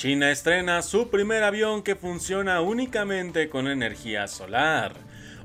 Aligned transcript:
China 0.00 0.30
estrena 0.30 0.80
su 0.80 1.10
primer 1.10 1.42
avión 1.44 1.82
que 1.82 1.94
funciona 1.94 2.62
únicamente 2.62 3.50
con 3.50 3.68
energía 3.68 4.28
solar. 4.28 4.94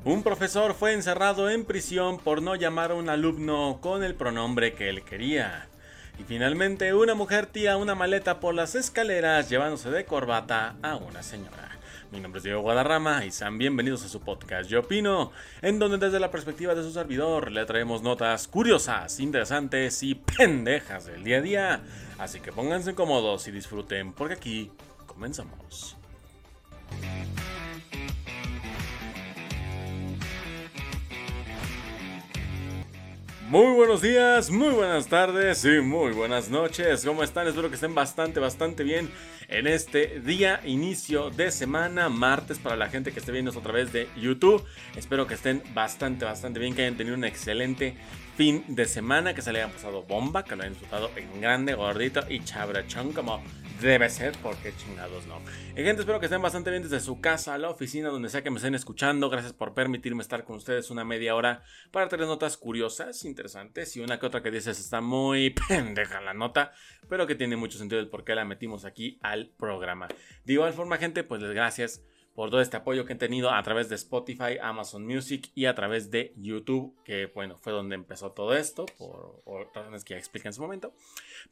Un 0.05 0.23
profesor 0.23 0.75
fue 0.75 0.93
encerrado 0.93 1.49
en 1.49 1.65
prisión 1.65 2.19
por 2.19 2.41
no 2.41 2.55
llamar 2.55 2.91
a 2.91 2.95
un 2.95 3.09
alumno 3.09 3.79
con 3.81 4.01
el 4.01 4.15
pronombre 4.15 4.73
que 4.73 4.87
él 4.87 5.03
quería. 5.03 5.67
Y 6.17 6.23
finalmente 6.23 6.93
una 6.93 7.15
mujer 7.15 7.47
tira 7.47 7.75
una 7.75 7.95
maleta 7.95 8.39
por 8.39 8.55
las 8.55 8.75
escaleras 8.75 9.49
llevándose 9.49 9.91
de 9.91 10.05
corbata 10.05 10.75
a 10.81 10.95
una 10.95 11.21
señora. 11.21 11.74
Mi 12.11 12.19
nombre 12.19 12.37
es 12.39 12.43
Diego 12.43 12.61
Guadarrama 12.61 13.25
y 13.25 13.31
sean 13.31 13.57
bienvenidos 13.57 14.03
a 14.05 14.09
su 14.09 14.21
podcast 14.21 14.69
Yo 14.69 14.81
Opino, 14.81 15.31
en 15.61 15.79
donde 15.79 15.97
desde 15.97 16.19
la 16.19 16.31
perspectiva 16.31 16.75
de 16.75 16.83
su 16.83 16.91
servidor 16.91 17.51
le 17.51 17.65
traemos 17.65 18.03
notas 18.03 18.47
curiosas, 18.47 19.19
interesantes 19.19 20.03
y 20.03 20.15
pendejas 20.15 21.05
del 21.07 21.23
día 21.23 21.37
a 21.37 21.41
día. 21.41 21.83
Así 22.17 22.39
que 22.39 22.51
pónganse 22.51 22.95
cómodos 22.95 23.47
y 23.47 23.51
disfruten 23.51 24.13
porque 24.13 24.35
aquí 24.35 24.71
comenzamos. 25.07 25.97
Muy 33.47 33.75
buenos 33.75 34.01
días, 34.01 34.49
muy 34.49 34.69
buenas 34.69 35.05
tardes 35.05 35.63
y 35.65 35.79
muy 35.79 36.13
buenas 36.13 36.49
noches. 36.49 37.05
¿Cómo 37.05 37.21
están? 37.21 37.47
Espero 37.47 37.69
que 37.69 37.75
estén 37.75 37.93
bastante, 37.93 38.39
bastante 38.39 38.83
bien 38.83 39.07
en 39.49 39.67
este 39.67 40.19
día, 40.19 40.61
inicio 40.65 41.29
de 41.29 41.51
semana, 41.51 42.09
martes 42.09 42.57
para 42.57 42.75
la 42.75 42.89
gente 42.89 43.11
que 43.11 43.19
esté 43.19 43.31
viendo 43.31 43.51
a 43.51 43.61
través 43.61 43.93
de 43.93 44.09
YouTube. 44.17 44.65
Espero 44.95 45.27
que 45.27 45.35
estén 45.35 45.61
bastante, 45.75 46.25
bastante 46.25 46.59
bien, 46.59 46.73
que 46.73 46.81
hayan 46.81 46.97
tenido 46.97 47.15
un 47.15 47.23
excelente 47.23 47.95
fin 48.35 48.63
de 48.67 48.85
semana, 48.85 49.35
que 49.35 49.43
se 49.43 49.53
le 49.53 49.59
hayan 49.59 49.71
pasado 49.71 50.01
bomba, 50.01 50.43
que 50.43 50.55
lo 50.55 50.63
hayan 50.63 50.73
disfrutado 50.73 51.11
en 51.15 51.39
grande, 51.39 51.75
gordito 51.75 52.21
y 52.27 52.43
chabrachón 52.43 53.13
como 53.13 53.43
Debe 53.81 54.09
ser 54.09 54.33
porque 54.41 54.73
chingados 54.77 55.27
no. 55.27 55.41
Y 55.73 55.83
gente, 55.83 56.01
espero 56.01 56.19
que 56.19 56.27
estén 56.27 56.41
bastante 56.41 56.71
bien 56.71 56.81
desde 56.81 57.01
su 57.01 57.19
casa, 57.19 57.57
la 57.57 57.69
oficina, 57.69 58.09
donde 58.09 58.29
sea 58.29 58.41
que 58.41 58.49
me 58.49 58.55
estén 58.55 58.73
escuchando. 58.73 59.29
Gracias 59.29 59.51
por 59.51 59.73
permitirme 59.73 60.21
estar 60.21 60.45
con 60.45 60.55
ustedes 60.55 60.89
una 60.91 61.03
media 61.03 61.35
hora 61.35 61.61
para 61.91 62.07
tener 62.07 62.25
notas 62.25 62.55
curiosas, 62.55 63.25
interesantes 63.25 63.95
y 63.97 63.99
una 63.99 64.17
que 64.17 64.25
otra 64.25 64.41
que 64.41 64.49
dices 64.49 64.79
está 64.79 65.01
muy 65.01 65.49
pendeja 65.67 66.21
la 66.21 66.33
nota, 66.33 66.71
pero 67.09 67.27
que 67.27 67.35
tiene 67.35 67.57
mucho 67.57 67.77
sentido 67.77 67.99
el 67.99 68.07
por 68.07 68.23
qué 68.23 68.33
la 68.33 68.45
metimos 68.45 68.85
aquí 68.85 69.19
al 69.21 69.49
programa. 69.57 70.07
De 70.45 70.53
igual 70.53 70.73
forma, 70.73 70.97
gente, 70.97 71.23
pues 71.23 71.41
les 71.41 71.51
gracias 71.51 72.01
por 72.35 72.49
todo 72.49 72.59
este 72.59 72.77
apoyo 72.77 73.05
que 73.05 73.13
he 73.13 73.15
tenido 73.15 73.49
a 73.51 73.63
través 73.63 73.87
de 73.87 73.95
Spotify, 73.95 74.57
Amazon 74.61 75.05
Music 75.05 75.49
y 75.55 75.65
a 75.65 75.73
través 75.73 76.11
de 76.11 76.33
YouTube, 76.35 76.93
que 77.05 77.27
bueno, 77.27 77.57
fue 77.57 77.71
donde 77.71 77.95
empezó 77.95 78.33
todo 78.33 78.55
esto, 78.55 78.85
por, 78.97 79.41
razones 79.73 80.03
que 80.03 80.13
ya 80.13 80.17
expliqué 80.17 80.49
en 80.49 80.53
su 80.53 80.61
momento. 80.61 80.93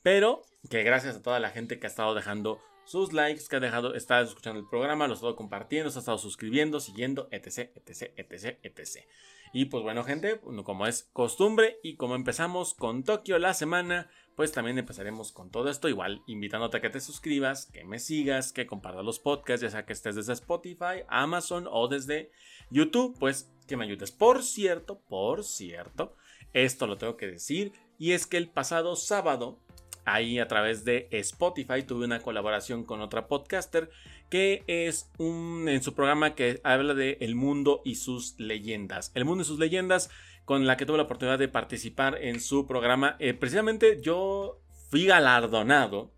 Pero 0.03 0.43
que 0.69 0.83
gracias 0.83 1.15
a 1.15 1.21
toda 1.21 1.39
la 1.39 1.51
gente 1.51 1.79
que 1.79 1.87
ha 1.87 1.89
estado 1.89 2.13
dejando 2.13 2.59
sus 2.83 3.13
likes, 3.13 3.45
que 3.49 3.55
ha 3.55 3.59
dejado, 3.61 3.95
está 3.95 4.19
escuchando 4.19 4.59
el 4.59 4.67
programa, 4.67 5.07
lo 5.07 5.13
ha 5.13 5.15
estado 5.15 5.37
compartiendo, 5.37 5.89
se 5.89 5.99
ha 5.99 6.01
estado 6.01 6.17
suscribiendo, 6.17 6.81
siguiendo, 6.81 7.29
etc, 7.31 7.71
etc, 7.75 8.11
etc, 8.17 8.59
etc. 8.61 9.05
Y 9.53 9.65
pues 9.65 9.83
bueno, 9.83 10.03
gente, 10.03 10.41
como 10.65 10.85
es 10.85 11.09
costumbre 11.13 11.77
y 11.81 11.95
como 11.95 12.15
empezamos 12.15 12.73
con 12.73 13.03
Tokio 13.03 13.39
la 13.39 13.53
semana, 13.53 14.09
pues 14.35 14.51
también 14.51 14.77
empezaremos 14.77 15.31
con 15.31 15.49
todo 15.49 15.69
esto. 15.69 15.89
Igual 15.89 16.21
invitándote 16.27 16.77
a 16.77 16.81
que 16.81 16.89
te 16.89 16.99
suscribas, 16.99 17.65
que 17.67 17.83
me 17.85 17.99
sigas, 17.99 18.51
que 18.51 18.65
compartas 18.65 19.05
los 19.05 19.19
podcasts, 19.19 19.61
ya 19.61 19.69
sea 19.69 19.85
que 19.85 19.93
estés 19.93 20.15
desde 20.15 20.33
Spotify, 20.33 21.03
Amazon 21.07 21.67
o 21.69 21.87
desde 21.87 22.31
YouTube, 22.69 23.17
pues 23.19 23.51
que 23.67 23.77
me 23.77 23.85
ayudes. 23.85 24.11
Por 24.11 24.43
cierto, 24.43 24.99
por 25.07 25.43
cierto, 25.43 26.15
esto 26.53 26.87
lo 26.87 26.97
tengo 26.97 27.17
que 27.17 27.27
decir, 27.27 27.73
y 27.97 28.11
es 28.11 28.27
que 28.27 28.37
el 28.37 28.49
pasado 28.49 28.95
sábado, 28.95 29.59
ahí 30.05 30.39
a 30.39 30.47
través 30.47 30.83
de 30.83 31.07
Spotify, 31.11 31.83
tuve 31.83 32.05
una 32.05 32.19
colaboración 32.19 32.83
con 32.83 33.01
otra 33.01 33.27
podcaster 33.27 33.89
que 34.29 34.63
es 34.65 35.11
un 35.19 35.69
en 35.69 35.83
su 35.83 35.93
programa 35.93 36.33
que 36.33 36.59
habla 36.63 36.95
de 36.95 37.17
el 37.21 37.35
mundo 37.35 37.81
y 37.85 37.95
sus 37.95 38.33
leyendas. 38.39 39.11
El 39.13 39.25
mundo 39.25 39.43
y 39.43 39.45
sus 39.45 39.59
leyendas 39.59 40.09
con 40.45 40.67
la 40.67 40.77
que 40.77 40.85
tuve 40.85 40.97
la 40.97 41.03
oportunidad 41.03 41.39
de 41.39 41.47
participar 41.47 42.17
en 42.21 42.39
su 42.39 42.67
programa. 42.67 43.15
Eh, 43.19 43.33
precisamente 43.33 44.01
yo 44.01 44.61
fui 44.89 45.05
galardonado 45.05 46.13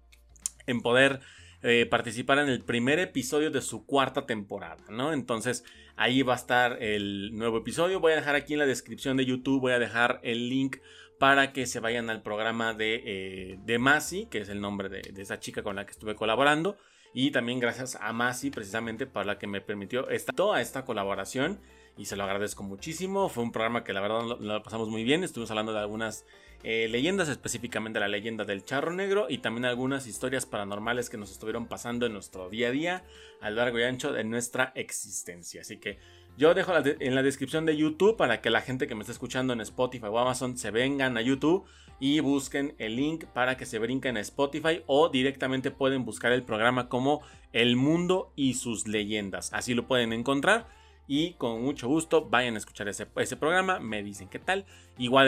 en 0.68 0.82
poder 0.82 1.22
eh, 1.62 1.86
participar 1.86 2.40
en 2.40 2.50
el 2.50 2.64
primer 2.64 3.00
episodio 3.00 3.50
de 3.50 3.62
su 3.62 3.86
cuarta 3.86 4.26
temporada, 4.26 4.84
¿no? 4.90 5.14
Entonces 5.14 5.64
ahí 5.96 6.22
va 6.22 6.34
a 6.34 6.38
estar 6.38 6.84
el 6.84 7.36
nuevo 7.36 7.58
episodio. 7.58 8.00
Voy 8.00 8.14
a 8.14 8.18
dejar 8.18 8.36
aquí 8.36 8.54
en 8.54 8.60
la 8.60 8.66
descripción 8.66 9.18
de 9.18 9.26
YouTube, 9.26 9.62
voy 9.62 9.72
a 9.72 9.80
dejar 9.80 10.20
el 10.24 10.50
link 10.50 10.78
para 11.20 11.54
que 11.54 11.66
se 11.66 11.80
vayan 11.80 12.10
al 12.10 12.22
programa 12.22 12.74
de, 12.74 13.02
eh, 13.06 13.60
de 13.64 13.80
Masi, 13.80 14.28
que 14.28 14.40
es 14.40 14.50
el 14.50 14.62
nombre 14.62 14.90
de, 14.90 15.02
esa 15.18 15.40
chica 15.40 15.64
con 15.64 15.76
la 15.76 15.86
que 15.86 15.92
estuve 15.92 16.16
colaborando. 16.16 16.78
Y 17.14 17.32
también 17.32 17.60
gracias 17.60 17.98
a 18.02 18.12
Masi, 18.12 18.52
precisamente, 18.52 19.08
para 19.08 19.26
la 19.26 19.40
que 19.40 19.48
me 19.48 19.62
permitió 19.62 20.10
esta, 20.10 20.34
toda 20.34 20.62
esta 20.62 20.84
colaboración 20.84 21.62
y 21.98 22.06
se 22.06 22.16
lo 22.16 22.24
agradezco 22.24 22.64
muchísimo. 22.64 23.30
Fue 23.30 23.44
un 23.44 23.52
programa 23.52 23.84
que 23.84 23.94
la 23.94 24.02
verdad 24.02 24.38
lo, 24.40 24.64
pasamos 24.64 24.90
muy 24.90 25.04
bien. 25.04 25.24
Estuvimos 25.24 25.52
hablando 25.52 25.74
de 25.74 25.80
algunas 25.80 26.26
eh, 26.64 26.88
leyendas, 26.90 27.30
específicamente 27.30 28.00
la 28.00 28.08
leyenda 28.08 28.44
del 28.44 28.66
charro 28.66 28.92
negro 28.92 29.28
y 29.30 29.38
también 29.38 29.66
algunas 29.66 30.08
historias 30.08 30.46
paranormales 30.46 31.10
que 31.10 31.18
nos 31.18 31.32
estuvieron 31.32 31.68
pasando 31.68 32.06
en 32.06 32.14
nuestro 32.14 32.50
día 32.50 32.70
a 32.70 32.72
día 32.72 33.04
a 33.42 33.50
lo 33.50 33.58
largo 33.58 33.80
y 33.80 33.84
ancho 33.84 34.12
de 34.12 34.24
nuestra 34.24 34.72
existencia. 34.76 35.62
Así 35.62 35.78
que 35.78 36.00
yo 36.38 36.54
dejo 36.54 36.74
en 36.84 37.16
la 37.16 37.24
descripción 37.24 37.66
de 37.66 37.78
YouTube 37.78 38.18
para 38.18 38.42
que 38.42 38.50
la 38.50 38.62
gente 38.62 38.88
que 38.88 38.96
me 38.96 39.02
está 39.02 39.14
escuchando 39.14 39.54
en 39.54 39.62
Spotify 39.62 40.08
o 40.08 40.20
Amazon 40.20 40.58
se 40.58 40.70
vengan 40.70 41.18
a 41.18 41.22
YouTube 41.22 41.66
y 42.00 42.20
busquen 42.20 42.76
el 42.78 42.98
link 42.98 43.24
para 43.26 43.56
que 43.56 43.66
se 43.66 43.80
brinquen 43.80 44.18
a 44.18 44.20
Spotify 44.20 44.84
o 44.86 45.08
directamente 45.08 45.72
pueden 45.72 46.04
buscar 46.04 46.34
el 46.34 46.44
programa 46.44 46.90
como 46.90 47.22
El 47.54 47.78
Mundo 47.78 48.34
y 48.36 48.56
sus 48.56 48.86
leyendas. 48.86 49.54
Así 49.54 49.74
lo 49.74 49.88
pueden 49.88 50.12
encontrar 50.12 50.68
y 51.08 51.34
con 51.34 51.62
mucho 51.62 51.88
gusto 51.88 52.26
vayan 52.30 52.56
a 52.56 52.58
escuchar 52.58 52.88
ese, 52.88 53.08
ese 53.18 53.38
programa, 53.38 53.80
me 53.80 54.04
dicen 54.04 54.28
qué 54.28 54.40
tal. 54.40 54.66
Igual 54.98 55.28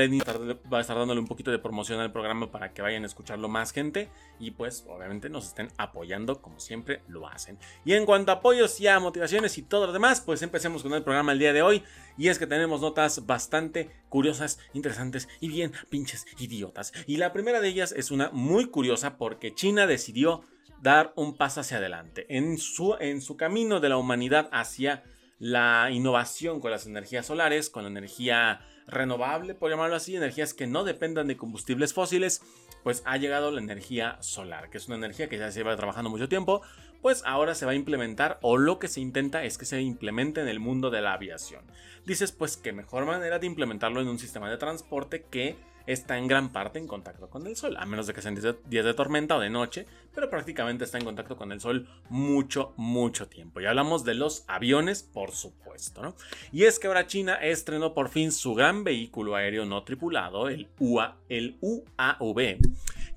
va 0.71 0.77
a 0.77 0.81
estar 0.81 0.97
dándole 0.97 1.19
un 1.19 1.27
poquito 1.27 1.51
de 1.51 1.59
promoción 1.59 1.99
al 1.99 2.11
programa 2.11 2.51
para 2.51 2.73
que 2.73 2.81
vayan 2.81 3.03
a 3.03 3.07
escucharlo 3.07 3.49
más 3.49 3.73
gente 3.73 4.09
y 4.39 4.51
pues 4.51 4.85
obviamente 4.87 5.29
nos 5.29 5.47
estén 5.47 5.67
apoyando 5.77 6.41
como 6.41 6.59
siempre 6.59 7.01
lo 7.07 7.27
hacen. 7.27 7.59
Y 7.83 7.93
en 7.93 8.05
cuanto 8.05 8.31
a 8.31 8.35
apoyos 8.35 8.79
y 8.79 8.87
a 8.87 8.99
motivaciones 8.99 9.57
y 9.57 9.63
todo 9.63 9.87
lo 9.87 9.93
demás, 9.93 10.21
pues 10.21 10.41
empecemos 10.41 10.83
con 10.83 10.93
el 10.93 11.03
programa 11.03 11.33
el 11.33 11.39
día 11.39 11.53
de 11.53 11.61
hoy 11.61 11.83
y 12.17 12.29
es 12.29 12.39
que 12.39 12.47
tenemos 12.47 12.81
notas 12.81 13.25
bastante 13.25 13.91
curiosas, 14.09 14.59
interesantes 14.73 15.27
y 15.41 15.49
bien 15.49 15.73
pinches 15.89 16.25
idiotas. 16.39 16.93
Y 17.05 17.17
la 17.17 17.33
primera 17.33 17.59
de 17.59 17.67
ellas 17.67 17.91
es 17.91 18.09
una 18.09 18.29
muy 18.31 18.67
curiosa 18.67 19.17
porque 19.17 19.53
China 19.53 19.85
decidió 19.85 20.43
dar 20.81 21.11
un 21.15 21.35
paso 21.35 21.61
hacia 21.61 21.77
adelante 21.77 22.25
en 22.29 22.57
su, 22.57 22.95
en 22.99 23.21
su 23.21 23.35
camino 23.35 23.79
de 23.79 23.89
la 23.89 23.97
humanidad 23.97 24.49
hacia 24.51 25.03
la 25.39 25.89
innovación 25.91 26.59
con 26.59 26.71
las 26.71 26.85
energías 26.85 27.25
solares, 27.25 27.69
con 27.69 27.83
la 27.83 27.89
energía 27.89 28.61
renovable, 28.87 29.53
por 29.53 29.69
llamarlo 29.69 29.95
así, 29.95 30.15
energías 30.15 30.53
que 30.53 30.67
no 30.67 30.83
dependan 30.83 31.27
de 31.27 31.37
combustibles 31.37 31.93
fósiles, 31.93 32.41
pues 32.83 33.03
ha 33.05 33.17
llegado 33.17 33.51
la 33.51 33.61
energía 33.61 34.17
solar, 34.21 34.69
que 34.69 34.77
es 34.77 34.87
una 34.87 34.95
energía 34.95 35.27
que 35.27 35.37
ya 35.37 35.51
se 35.51 35.59
lleva 35.59 35.75
trabajando 35.75 36.09
mucho 36.09 36.29
tiempo, 36.29 36.61
pues 37.01 37.21
ahora 37.25 37.53
se 37.53 37.65
va 37.65 37.73
a 37.73 37.75
implementar 37.75 38.39
o 38.41 38.57
lo 38.57 38.79
que 38.79 38.87
se 38.87 39.01
intenta 39.01 39.43
es 39.43 39.57
que 39.57 39.65
se 39.65 39.81
implemente 39.81 40.41
en 40.41 40.47
el 40.47 40.59
mundo 40.59 40.89
de 40.89 41.01
la 41.01 41.13
aviación. 41.13 41.65
Dices 42.05 42.31
pues 42.31 42.57
que 42.57 42.73
mejor 42.73 43.05
manera 43.05 43.39
de 43.39 43.47
implementarlo 43.47 44.01
en 44.01 44.07
un 44.07 44.19
sistema 44.19 44.49
de 44.49 44.57
transporte 44.57 45.25
que 45.29 45.57
está 45.87 46.17
en 46.17 46.27
gran 46.27 46.51
parte 46.51 46.77
en 46.77 46.87
contacto 46.87 47.29
con 47.29 47.47
el 47.47 47.55
Sol, 47.55 47.75
a 47.77 47.85
menos 47.85 48.05
de 48.05 48.13
que 48.13 48.21
sean 48.21 48.35
días 48.35 48.85
de 48.85 48.93
tormenta 48.93 49.37
o 49.37 49.39
de 49.39 49.49
noche, 49.49 49.87
pero 50.13 50.29
prácticamente 50.29 50.83
está 50.83 50.97
en 50.99 51.05
contacto 51.05 51.37
con 51.37 51.51
el 51.51 51.59
Sol 51.59 51.87
mucho, 52.09 52.73
mucho 52.77 53.27
tiempo. 53.27 53.59
Y 53.59 53.65
hablamos 53.65 54.03
de 54.03 54.13
los 54.13 54.43
aviones, 54.47 55.01
por 55.01 55.31
supuesto, 55.31 56.01
¿no? 56.01 56.15
Y 56.51 56.65
es 56.65 56.77
que 56.77 56.87
ahora 56.87 57.07
China 57.07 57.35
estrenó 57.35 57.93
por 57.93 58.09
fin 58.09 58.31
su 58.31 58.53
gran 58.53 58.83
vehículo 58.83 59.35
aéreo 59.35 59.65
no 59.65 59.83
tripulado, 59.83 60.49
el, 60.49 60.67
UA, 60.79 61.17
el 61.29 61.57
UAV 61.61 62.59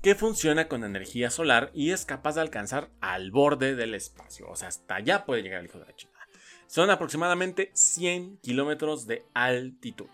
que 0.01 0.15
funciona 0.15 0.67
con 0.67 0.83
energía 0.83 1.29
solar 1.29 1.69
y 1.73 1.91
es 1.91 2.05
capaz 2.05 2.35
de 2.35 2.41
alcanzar 2.41 2.89
al 3.01 3.31
borde 3.31 3.75
del 3.75 3.93
espacio. 3.93 4.49
O 4.49 4.55
sea, 4.55 4.69
hasta 4.69 4.95
allá 4.95 5.25
puede 5.25 5.43
llegar 5.43 5.59
el 5.59 5.67
hijo 5.67 5.77
de 5.77 5.85
la 5.85 5.95
China. 5.95 6.11
Son 6.65 6.89
aproximadamente 6.89 7.69
100 7.73 8.37
kilómetros 8.37 9.05
de 9.05 9.25
altitud. 9.33 10.07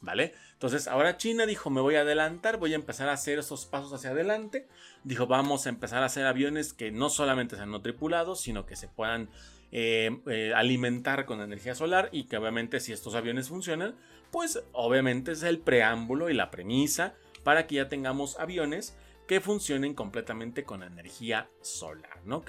¿Vale? 0.00 0.34
Entonces 0.52 0.88
ahora 0.88 1.16
China 1.16 1.46
dijo, 1.46 1.70
me 1.70 1.80
voy 1.80 1.94
a 1.94 2.02
adelantar, 2.02 2.58
voy 2.58 2.72
a 2.72 2.76
empezar 2.76 3.08
a 3.08 3.12
hacer 3.12 3.38
esos 3.38 3.64
pasos 3.64 3.92
hacia 3.92 4.10
adelante. 4.10 4.68
Dijo, 5.04 5.26
vamos 5.26 5.66
a 5.66 5.70
empezar 5.70 6.02
a 6.02 6.06
hacer 6.06 6.26
aviones 6.26 6.72
que 6.72 6.90
no 6.90 7.08
solamente 7.08 7.56
sean 7.56 7.70
no 7.70 7.80
tripulados, 7.80 8.40
sino 8.40 8.66
que 8.66 8.76
se 8.76 8.88
puedan 8.88 9.30
eh, 9.72 10.20
eh, 10.26 10.52
alimentar 10.54 11.24
con 11.24 11.40
energía 11.40 11.74
solar 11.74 12.08
y 12.12 12.24
que 12.24 12.36
obviamente 12.36 12.78
si 12.80 12.92
estos 12.92 13.14
aviones 13.14 13.48
funcionan, 13.48 13.96
pues 14.30 14.62
obviamente 14.72 15.32
es 15.32 15.42
el 15.42 15.58
preámbulo 15.58 16.30
y 16.30 16.34
la 16.34 16.50
premisa 16.50 17.14
para 17.42 17.66
que 17.66 17.76
ya 17.76 17.88
tengamos 17.88 18.38
aviones 18.38 18.96
que 19.26 19.40
funcionen 19.40 19.94
completamente 19.94 20.64
con 20.64 20.82
energía 20.82 21.48
solar, 21.60 22.20
¿no? 22.24 22.44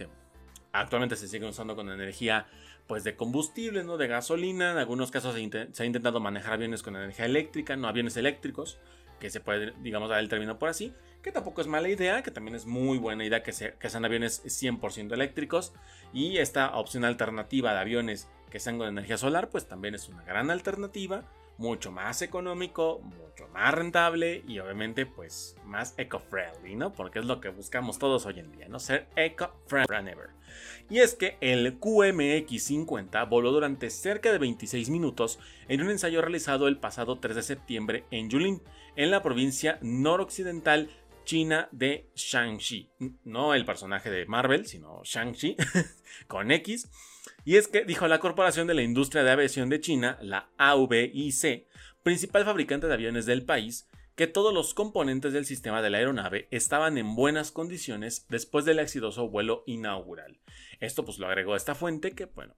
Actualmente 0.72 1.16
se 1.16 1.28
siguen 1.28 1.50
usando 1.50 1.76
con 1.76 1.90
energía 1.90 2.48
pues 2.88 3.04
de 3.04 3.16
combustible, 3.16 3.84
¿no? 3.84 3.98
De 3.98 4.08
gasolina. 4.08 4.72
En 4.72 4.78
algunos 4.78 5.12
casos 5.12 5.36
se, 5.36 5.84
ha 5.84 5.86
intentado 5.86 6.20
manejar 6.20 6.54
aviones 6.54 6.84
con 6.84 6.96
energía 6.96 7.26
eléctrica, 7.26 7.76
no 7.76 7.88
aviones 7.88 8.18
eléctricos. 8.18 8.80
que 9.20 9.30
se 9.30 9.40
puede, 9.40 9.74
digamos, 9.82 10.10
dar 10.10 10.20
el 10.20 10.30
término 10.30 10.60
por 10.60 10.70
así, 10.70 10.94
que 11.24 11.32
tampoco 11.32 11.62
es 11.62 11.66
mala 11.66 11.90
idea, 11.90 12.22
que 12.22 12.30
también 12.30 12.56
es 12.56 12.68
muy 12.68 13.00
buena 13.00 13.26
idea 13.26 13.42
que, 13.42 13.52
que 13.52 13.90
sean 13.90 14.06
aviones 14.06 14.44
100% 14.46 15.12
eléctricos. 15.12 15.74
Y 16.14 16.38
esta 16.38 16.76
opción 16.78 17.04
alternativa 17.04 17.74
de 17.74 17.80
aviones 17.80 18.30
que 18.52 18.60
sean 18.60 18.78
con 18.78 18.88
energía 18.88 19.18
solar, 19.18 19.50
pues 19.50 19.68
también 19.68 19.96
es 19.96 20.08
una 20.08 20.24
gran 20.24 20.52
alternativa 20.52 21.24
mucho 21.58 21.92
más 21.92 22.22
económico, 22.22 23.00
mucho 23.00 23.48
más 23.54 23.74
rentable 23.74 24.44
y 24.48 24.60
obviamente 24.60 25.06
pues 25.06 25.56
más 25.66 25.94
eco-friendly, 25.98 26.76
¿no? 26.76 26.94
Porque 26.94 27.20
es 27.20 27.26
lo 27.26 27.42
que 27.42 27.50
buscamos 27.50 28.00
todos 28.00 28.26
hoy 28.26 28.40
en 28.40 28.52
día, 28.52 28.68
¿no? 28.68 28.80
Ser 28.80 29.08
eco-friendly. 29.16 30.14
Y 30.90 31.00
es 31.00 31.16
que 31.16 31.38
el 31.42 31.80
QMX-50 31.80 33.28
voló 33.28 33.52
durante 33.52 33.90
cerca 33.90 34.32
de 34.32 34.38
26 34.38 34.90
minutos 34.90 35.40
en 35.68 35.82
un 35.82 35.90
ensayo 35.90 36.22
realizado 36.22 36.68
el 36.68 36.78
pasado 36.78 37.20
3 37.20 37.36
de 37.36 37.44
septiembre 37.44 38.06
en 38.12 38.30
Yulin, 38.30 38.62
en 38.96 39.12
la 39.12 39.22
provincia 39.22 39.80
noroccidental 39.82 40.90
china 41.26 41.68
de 41.74 42.10
Shangxi. 42.16 42.90
No 43.26 43.54
el 43.54 43.66
personaje 43.66 44.10
de 44.10 44.26
Marvel, 44.26 44.66
sino 44.66 45.02
Shangxi, 45.04 45.58
con 46.28 46.52
X 46.52 46.90
y 47.48 47.56
es 47.56 47.70
que, 47.70 47.86
dijo 47.86 48.10
la 48.10 48.20
Corporación 48.20 48.68
de 48.68 48.74
la 48.74 48.82
Industria 48.82 49.24
de 49.24 49.32
Aviación 49.32 49.70
de 49.70 49.80
China, 49.80 50.18
la 50.22 50.50
AVIC, 50.58 51.66
principal 52.04 52.44
fabricante 52.44 52.88
de 52.88 52.94
aviones 52.94 53.26
del 53.26 53.46
país, 53.46 53.88
que 54.16 54.28
todos 54.28 54.54
los 54.54 54.74
componentes 54.74 55.32
del 55.32 55.46
sistema 55.46 55.82
de 55.82 55.90
la 55.90 56.00
aeronave 56.00 56.50
estaban 56.52 56.98
en 56.98 57.16
buenas 57.16 57.54
condiciones 57.54 58.26
después 58.28 58.66
del 58.66 58.80
exitoso 58.80 59.30
vuelo 59.30 59.64
inaugural. 59.66 60.42
Esto 60.82 61.06
pues 61.06 61.20
lo 61.20 61.28
agregó 61.28 61.56
esta 61.56 61.74
fuente 61.74 62.12
que, 62.12 62.26
bueno, 62.26 62.54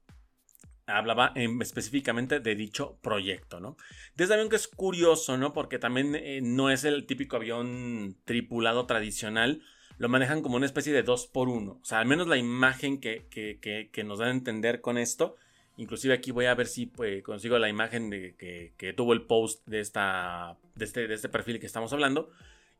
hablaba 0.86 1.34
específicamente 1.36 2.40
de 2.40 2.56
dicho 2.56 2.98
proyecto, 3.00 3.60
¿no? 3.60 3.76
Desde 4.16 4.34
avión 4.34 4.48
que 4.48 4.56
es 4.56 4.66
curioso, 4.66 5.38
¿no? 5.38 5.52
Porque 5.52 5.78
también 5.78 6.16
eh, 6.16 6.40
no 6.42 6.68
es 6.68 6.82
el 6.82 7.06
típico 7.06 7.36
avión 7.36 8.16
tripulado 8.24 8.86
tradicional, 8.86 9.62
lo 10.00 10.08
manejan 10.08 10.40
como 10.40 10.56
una 10.56 10.64
especie 10.64 10.94
de 10.94 11.02
2 11.02 11.26
por 11.26 11.50
1 11.50 11.72
O 11.72 11.84
sea, 11.84 11.98
al 11.98 12.06
menos 12.06 12.26
la 12.26 12.38
imagen 12.38 13.00
que, 13.00 14.02
nos 14.02 14.18
dan 14.18 14.28
a 14.28 14.32
entender 14.32 14.80
con 14.80 14.96
esto. 14.96 15.36
Inclusive 15.76 16.14
aquí 16.14 16.30
voy 16.30 16.46
a 16.46 16.54
ver 16.54 16.68
si 16.68 16.86
pues, 16.86 17.22
consigo 17.22 17.58
la 17.58 17.68
imagen 17.68 18.08
de, 18.08 18.34
que, 18.78 18.94
tuvo 18.94 19.12
el 19.12 19.26
post 19.26 19.62
de, 19.68 19.80
esta, 19.80 20.56
de, 20.74 20.86
este, 20.86 21.06
de 21.06 21.14
este 21.14 21.28
perfil 21.28 21.60
que 21.60 21.66
estamos 21.66 21.92
hablando. 21.92 22.30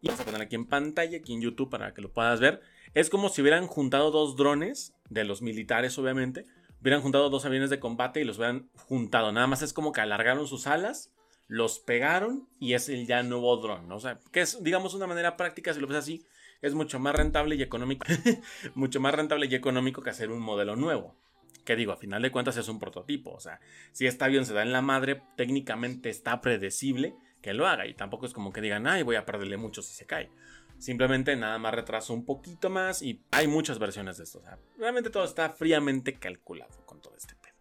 Y 0.00 0.06
vamos 0.06 0.22
a 0.22 0.24
poner 0.24 0.40
aquí 0.40 0.54
en 0.54 0.64
pantalla, 0.64 1.18
aquí 1.18 1.34
en 1.34 1.42
YouTube 1.42 1.68
para 1.68 1.92
que 1.92 2.00
lo 2.00 2.10
puedas 2.10 2.40
ver. 2.40 2.62
Es 2.94 3.10
como 3.10 3.28
si 3.28 3.42
hubieran 3.42 3.66
juntado 3.66 4.10
dos 4.10 4.34
drones, 4.34 4.94
de 5.10 5.24
los 5.24 5.42
militares 5.42 5.98
obviamente. 5.98 6.46
Hubieran 6.80 7.02
juntado 7.02 7.28
dos 7.28 7.44
aviones 7.44 7.68
de 7.68 7.80
combate 7.80 8.22
y 8.22 8.24
los 8.24 8.38
hubieran 8.38 8.70
juntado. 8.76 9.30
Nada 9.30 9.46
más 9.46 9.60
es 9.60 9.74
como 9.74 9.92
que 9.92 10.00
alargaron 10.00 10.46
sus 10.46 10.66
alas, 10.66 11.12
los 11.48 11.80
pegaron 11.80 12.48
y 12.58 12.72
es 12.72 12.88
el 12.88 13.06
ya 13.06 13.22
nuevo 13.22 13.54
dron. 13.58 13.92
O 13.92 14.00
sea, 14.00 14.18
que 14.32 14.40
es, 14.40 14.64
digamos, 14.64 14.94
una 14.94 15.06
manera 15.06 15.36
práctica, 15.36 15.74
si 15.74 15.80
lo 15.80 15.86
ves 15.86 15.98
así, 15.98 16.24
es 16.62 16.74
mucho 16.74 16.98
más 16.98 17.14
rentable 17.14 17.54
y 17.54 17.62
económico, 17.62 18.06
mucho 18.74 19.00
más 19.00 19.14
rentable 19.14 19.46
y 19.46 19.54
económico 19.54 20.02
que 20.02 20.10
hacer 20.10 20.30
un 20.30 20.40
modelo 20.40 20.76
nuevo. 20.76 21.16
Que 21.64 21.76
digo, 21.76 21.92
a 21.92 21.96
final 21.96 22.22
de 22.22 22.30
cuentas 22.30 22.56
es 22.56 22.68
un 22.68 22.78
prototipo. 22.78 23.30
O 23.32 23.40
sea, 23.40 23.60
si 23.92 24.06
este 24.06 24.24
avión 24.24 24.44
se 24.44 24.54
da 24.54 24.62
en 24.62 24.72
la 24.72 24.82
madre, 24.82 25.22
técnicamente 25.36 26.08
está 26.08 26.40
predecible 26.40 27.14
que 27.42 27.54
lo 27.54 27.66
haga. 27.66 27.86
Y 27.86 27.94
tampoco 27.94 28.26
es 28.26 28.32
como 28.32 28.52
que 28.52 28.60
digan, 28.60 28.86
ay, 28.86 29.02
voy 29.02 29.16
a 29.16 29.26
perderle 29.26 29.56
mucho 29.56 29.82
si 29.82 29.94
se 29.94 30.06
cae. 30.06 30.30
Simplemente 30.78 31.36
nada 31.36 31.58
más 31.58 31.74
retraso 31.74 32.14
un 32.14 32.24
poquito 32.24 32.70
más 32.70 33.02
y 33.02 33.22
hay 33.30 33.46
muchas 33.46 33.78
versiones 33.78 34.16
de 34.16 34.24
esto. 34.24 34.38
O 34.38 34.42
sea, 34.42 34.58
realmente 34.78 35.10
todo 35.10 35.24
está 35.24 35.50
fríamente 35.50 36.14
calculado 36.14 36.84
con 36.86 37.00
todo 37.02 37.14
este 37.16 37.34
pedo. 37.34 37.54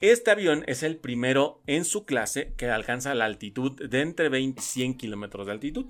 Este 0.00 0.30
avión 0.30 0.64
es 0.66 0.82
el 0.82 0.96
primero 0.96 1.60
en 1.66 1.84
su 1.84 2.06
clase 2.06 2.54
que 2.56 2.70
alcanza 2.70 3.14
la 3.14 3.26
altitud 3.26 3.88
de 3.88 4.00
entre 4.00 4.30
20 4.30 4.60
y 4.60 4.64
100 4.64 4.96
kilómetros 4.96 5.46
de 5.46 5.52
altitud 5.52 5.86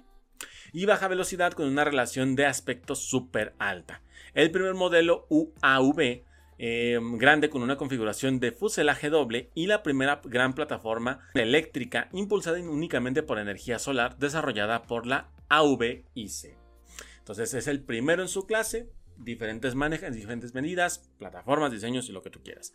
y 0.72 0.84
baja 0.84 1.08
velocidad 1.08 1.52
con 1.52 1.68
una 1.68 1.84
relación 1.84 2.36
de 2.36 2.46
aspecto 2.46 2.94
súper 2.94 3.54
alta. 3.58 4.02
El 4.34 4.50
primer 4.50 4.74
modelo 4.74 5.26
UAV 5.28 6.22
em, 6.58 7.18
grande 7.18 7.50
con 7.50 7.62
una 7.62 7.76
configuración 7.76 8.40
de 8.40 8.52
fuselaje 8.52 9.10
doble 9.10 9.50
y 9.54 9.66
la 9.66 9.82
primera 9.82 10.20
gran 10.24 10.54
plataforma 10.54 11.28
eléctrica 11.34 12.08
impulsada 12.12 12.58
únicamente 12.60 13.22
por 13.22 13.38
energía 13.38 13.78
solar 13.78 14.18
desarrollada 14.18 14.82
por 14.82 15.06
la 15.06 15.30
AVIC. 15.48 16.56
Entonces 17.18 17.54
es 17.54 17.66
el 17.66 17.82
primero 17.82 18.22
en 18.22 18.28
su 18.28 18.46
clase, 18.46 18.90
diferentes 19.16 19.74
manejas, 19.74 20.14
diferentes 20.14 20.54
medidas, 20.54 21.10
plataformas, 21.18 21.72
diseños 21.72 22.08
y 22.08 22.12
lo 22.12 22.22
que 22.22 22.30
tú 22.30 22.42
quieras. 22.42 22.72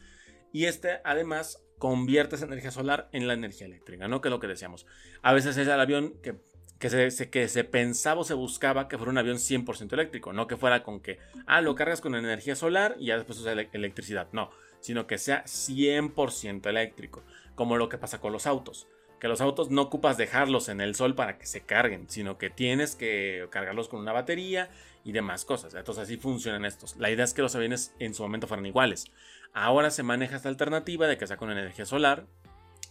Y 0.52 0.66
este 0.66 1.00
además 1.04 1.64
convierte 1.80 2.36
esa 2.36 2.46
energía 2.46 2.72
solar 2.72 3.10
en 3.12 3.28
la 3.28 3.34
energía 3.34 3.68
eléctrica, 3.68 4.08
¿no? 4.08 4.22
Que 4.22 4.30
es 4.30 4.32
lo 4.32 4.40
que 4.40 4.48
decíamos. 4.48 4.86
A 5.22 5.34
veces 5.34 5.58
es 5.58 5.68
el 5.68 5.80
avión 5.80 6.14
que 6.22 6.40
que 6.84 7.12
se, 7.12 7.30
que 7.30 7.48
se 7.48 7.64
pensaba 7.64 8.20
o 8.20 8.24
se 8.26 8.34
buscaba 8.34 8.90
que 8.90 8.98
fuera 8.98 9.10
un 9.10 9.18
avión 9.18 9.38
100% 9.38 9.94
eléctrico, 9.94 10.34
no 10.34 10.48
que 10.48 10.58
fuera 10.58 10.84
con 10.84 11.00
que, 11.00 11.18
ah, 11.46 11.62
lo 11.62 11.76
cargas 11.76 12.02
con 12.02 12.14
energía 12.14 12.58
solar 12.58 12.98
y 13.00 13.06
ya 13.06 13.16
después 13.16 13.40
usa 13.40 13.54
electricidad, 13.54 14.28
no, 14.34 14.52
sino 14.82 15.08
que 15.08 15.18
sea 15.18 15.46
100% 15.46 16.68
eléctrico, 16.68 17.24
como 17.56 17.78
lo 17.78 17.88
que 17.88 17.98
pasa 17.98 18.20
con 18.20 18.34
los 18.34 18.46
autos, 18.48 18.90
que 19.22 19.30
los 19.30 19.40
autos 19.40 19.72
no 19.72 19.84
ocupas 19.84 20.18
dejarlos 20.18 20.68
en 20.68 20.82
el 20.82 20.94
sol 20.94 21.16
para 21.16 21.38
que 21.38 21.46
se 21.46 21.62
carguen, 21.62 22.10
sino 22.10 22.38
que 22.38 22.50
tienes 22.50 22.98
que 22.98 23.48
cargarlos 23.50 23.88
con 23.88 24.02
una 24.02 24.12
batería 24.12 24.70
y 25.06 25.14
demás 25.14 25.46
cosas, 25.46 25.74
entonces 25.76 26.04
así 26.04 26.18
funcionan 26.18 26.66
estos. 26.66 26.98
La 26.98 27.10
idea 27.10 27.24
es 27.24 27.34
que 27.34 27.44
los 27.44 27.56
aviones 27.56 27.96
en 28.00 28.14
su 28.14 28.24
momento 28.24 28.46
fueran 28.46 28.66
iguales. 28.66 29.06
Ahora 29.54 29.90
se 29.90 30.04
maneja 30.04 30.36
esta 30.36 30.50
alternativa 30.50 31.08
de 31.08 31.18
que 31.18 31.28
sea 31.28 31.38
con 31.38 31.50
energía 31.50 31.86
solar, 31.86 32.26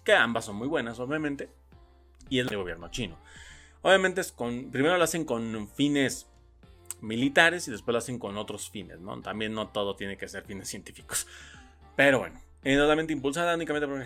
que 0.02 0.14
ambas 0.14 0.46
son 0.46 0.56
muy 0.56 0.68
buenas, 0.68 0.98
obviamente, 0.98 1.50
y 2.30 2.38
es 2.38 2.46
del 2.48 2.56
gobierno 2.56 2.90
chino. 2.90 3.18
Obviamente 3.82 4.20
es 4.20 4.32
con, 4.32 4.70
primero 4.70 4.96
lo 4.96 5.04
hacen 5.04 5.24
con 5.24 5.68
fines 5.68 6.28
militares 7.00 7.66
y 7.68 7.72
después 7.72 7.92
lo 7.92 7.98
hacen 7.98 8.18
con 8.18 8.36
otros 8.36 8.70
fines, 8.70 9.00
¿no? 9.00 9.20
También 9.20 9.52
no 9.52 9.68
todo 9.68 9.96
tiene 9.96 10.16
que 10.16 10.28
ser 10.28 10.44
fines 10.44 10.68
científicos. 10.70 11.26
Pero 11.96 12.20
bueno, 12.20 12.40
totalmente 12.62 13.12
impulsada 13.12 13.54
únicamente 13.54 13.86
por 13.86 14.04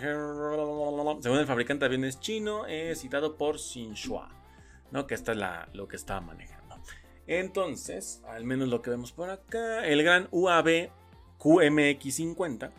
según 1.21 1.39
el 1.39 1.45
fabricante 1.45 1.81
de 1.81 1.85
aviones 1.87 2.19
chino, 2.19 2.65
es 2.65 3.01
citado 3.01 3.37
por 3.37 3.59
Xinhua, 3.59 4.29
¿no? 4.91 5.07
Que 5.07 5.13
esta 5.13 5.31
es 5.31 5.37
la, 5.37 5.69
lo 5.73 5.87
que 5.87 5.95
está 5.95 6.19
manejando. 6.19 6.75
Entonces, 7.27 8.21
al 8.27 8.45
menos 8.45 8.69
lo 8.69 8.81
que 8.81 8.89
vemos 8.89 9.11
por 9.11 9.29
acá, 9.29 9.85
el 9.85 10.03
gran 10.03 10.27
UAV 10.31 10.89
QMX50 11.39 12.71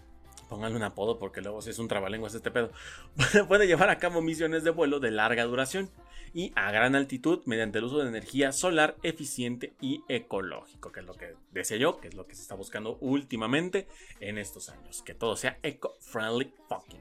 pónganle 0.48 0.76
un 0.76 0.82
apodo 0.82 1.18
porque 1.18 1.42
luego 1.42 1.62
si 1.62 1.70
es 1.70 1.78
un 1.78 1.88
trabalenguas 1.88 2.34
este 2.34 2.50
pedo, 2.50 2.70
puede 3.48 3.66
llevar 3.66 3.90
a 3.90 3.98
cabo 3.98 4.22
misiones 4.22 4.64
de 4.64 4.70
vuelo 4.70 4.98
de 4.98 5.10
larga 5.10 5.44
duración 5.44 5.90
y 6.34 6.52
a 6.54 6.70
gran 6.70 6.94
altitud 6.94 7.42
mediante 7.46 7.78
el 7.78 7.84
uso 7.84 7.98
de 7.98 8.08
energía 8.08 8.52
solar 8.52 8.96
eficiente 9.02 9.72
y 9.80 10.02
ecológico, 10.08 10.92
que 10.92 11.00
es 11.00 11.06
lo 11.06 11.14
que 11.14 11.34
decía 11.52 11.76
yo, 11.76 12.00
que 12.00 12.08
es 12.08 12.14
lo 12.14 12.26
que 12.26 12.34
se 12.34 12.42
está 12.42 12.54
buscando 12.54 12.98
últimamente 13.00 13.86
en 14.20 14.38
estos 14.38 14.68
años, 14.68 15.02
que 15.02 15.14
todo 15.14 15.36
sea 15.36 15.58
eco-friendly 15.62 16.52
fucking. 16.68 17.00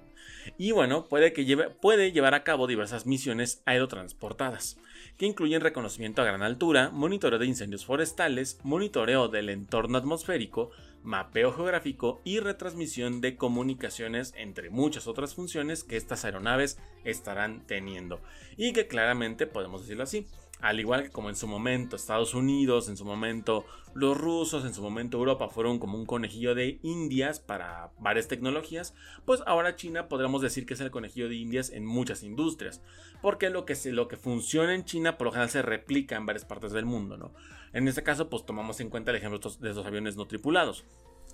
Y 0.57 0.71
bueno, 0.71 1.07
puede, 1.07 1.33
que 1.33 1.45
lleve, 1.45 1.69
puede 1.69 2.11
llevar 2.11 2.33
a 2.33 2.43
cabo 2.43 2.67
diversas 2.67 3.05
misiones 3.05 3.61
aerotransportadas, 3.65 4.77
que 5.17 5.25
incluyen 5.25 5.61
reconocimiento 5.61 6.21
a 6.21 6.25
gran 6.25 6.43
altura, 6.43 6.89
monitoreo 6.91 7.39
de 7.39 7.45
incendios 7.45 7.85
forestales, 7.85 8.59
monitoreo 8.63 9.27
del 9.27 9.49
entorno 9.49 9.97
atmosférico, 9.97 10.71
mapeo 11.03 11.53
geográfico 11.53 12.21
y 12.23 12.39
retransmisión 12.39 13.21
de 13.21 13.35
comunicaciones, 13.35 14.33
entre 14.37 14.69
muchas 14.69 15.07
otras 15.07 15.35
funciones 15.35 15.83
que 15.83 15.97
estas 15.97 16.25
aeronaves 16.25 16.77
estarán 17.03 17.65
teniendo. 17.65 18.21
Y 18.57 18.73
que 18.73 18.87
claramente 18.87 19.47
podemos 19.47 19.81
decirlo 19.81 20.03
así, 20.03 20.27
al 20.61 20.79
igual 20.79 21.03
que 21.03 21.09
como 21.09 21.29
en 21.29 21.35
su 21.35 21.47
momento 21.47 21.95
Estados 21.95 22.33
Unidos, 22.33 22.89
en 22.89 22.97
su 22.97 23.05
momento 23.05 23.65
los 23.93 24.17
rusos, 24.17 24.65
en 24.65 24.73
su 24.73 24.81
momento 24.81 25.17
Europa 25.17 25.49
fueron 25.49 25.79
como 25.79 25.97
un 25.97 26.05
conejillo 26.05 26.55
de 26.55 26.79
indias 26.83 27.39
para 27.39 27.91
varias 27.99 28.27
tecnologías, 28.27 28.93
pues 29.25 29.41
ahora 29.45 29.75
China 29.75 30.07
podríamos 30.07 30.41
decir 30.41 30.65
que 30.65 30.73
es 30.73 30.81
el 30.81 30.91
conejillo 30.91 31.29
de 31.29 31.35
indias 31.35 31.71
en 31.71 31.85
muchas 31.85 32.23
industrias, 32.23 32.81
porque 33.21 33.49
lo 33.49 33.65
que, 33.65 33.75
lo 33.91 34.07
que 34.07 34.17
funciona 34.17 34.75
en 34.75 34.85
China 34.85 35.17
por 35.17 35.25
lo 35.25 35.31
general 35.31 35.49
se 35.49 35.61
replica 35.61 36.15
en 36.15 36.25
varias 36.25 36.45
partes 36.45 36.71
del 36.71 36.85
mundo, 36.85 37.17
¿no? 37.17 37.33
En 37.73 37.87
este 37.87 38.03
caso, 38.03 38.29
pues 38.29 38.45
tomamos 38.45 38.79
en 38.79 38.89
cuenta 38.89 39.11
el 39.11 39.17
ejemplo 39.17 39.39
de 39.59 39.71
esos 39.71 39.85
aviones 39.85 40.15
no 40.15 40.25
tripulados. 40.25 40.85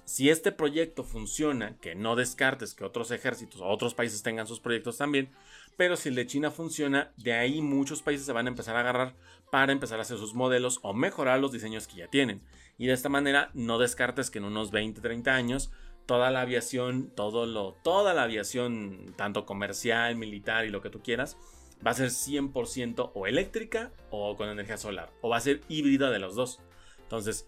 Si 0.05 0.29
este 0.29 0.51
proyecto 0.51 1.03
funciona, 1.03 1.77
que 1.79 1.95
no 1.95 2.15
descartes 2.15 2.73
que 2.73 2.83
otros 2.83 3.11
ejércitos 3.11 3.61
o 3.61 3.67
otros 3.67 3.93
países 3.93 4.21
tengan 4.21 4.47
sus 4.47 4.59
proyectos 4.59 4.97
también, 4.97 5.29
pero 5.77 5.95
si 5.95 6.09
el 6.09 6.15
de 6.15 6.27
China 6.27 6.51
funciona, 6.51 7.11
de 7.17 7.33
ahí 7.33 7.61
muchos 7.61 8.01
países 8.01 8.25
se 8.25 8.33
van 8.33 8.47
a 8.47 8.49
empezar 8.49 8.75
a 8.75 8.81
agarrar 8.81 9.15
para 9.49 9.71
empezar 9.71 9.99
a 9.99 10.01
hacer 10.01 10.17
sus 10.17 10.33
modelos 10.33 10.79
o 10.81 10.93
mejorar 10.93 11.39
los 11.39 11.51
diseños 11.51 11.87
que 11.87 11.97
ya 11.97 12.07
tienen. 12.07 12.41
Y 12.77 12.87
de 12.87 12.93
esta 12.93 13.09
manera 13.09 13.49
no 13.53 13.79
descartes 13.79 14.29
que 14.29 14.39
en 14.39 14.45
unos 14.45 14.71
20, 14.71 14.99
30 14.99 15.33
años 15.33 15.71
toda 16.05 16.31
la 16.31 16.41
aviación, 16.41 17.11
todo 17.15 17.45
lo, 17.45 17.73
toda 17.83 18.13
la 18.13 18.23
aviación, 18.23 19.13
tanto 19.15 19.45
comercial, 19.45 20.15
militar 20.15 20.65
y 20.65 20.69
lo 20.69 20.81
que 20.81 20.89
tú 20.89 21.01
quieras, 21.01 21.37
va 21.85 21.91
a 21.91 21.95
ser 21.95 22.09
100% 22.09 23.11
o 23.13 23.27
eléctrica 23.27 23.91
o 24.09 24.35
con 24.35 24.49
energía 24.49 24.77
solar, 24.77 25.11
o 25.21 25.29
va 25.29 25.37
a 25.37 25.41
ser 25.41 25.61
híbrida 25.69 26.09
de 26.09 26.19
los 26.19 26.35
dos. 26.35 26.59
Entonces, 27.01 27.47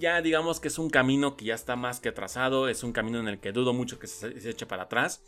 ya 0.00 0.20
digamos 0.22 0.58
que 0.58 0.68
es 0.68 0.78
un 0.78 0.90
camino 0.90 1.36
que 1.36 1.44
ya 1.44 1.54
está 1.54 1.76
más 1.76 2.00
que 2.00 2.10
trazado, 2.10 2.68
es 2.68 2.82
un 2.82 2.92
camino 2.92 3.20
en 3.20 3.28
el 3.28 3.38
que 3.38 3.52
dudo 3.52 3.72
mucho 3.72 4.00
que 4.00 4.08
se, 4.08 4.50
eche 4.50 4.66
para 4.66 4.84
atrás. 4.84 5.22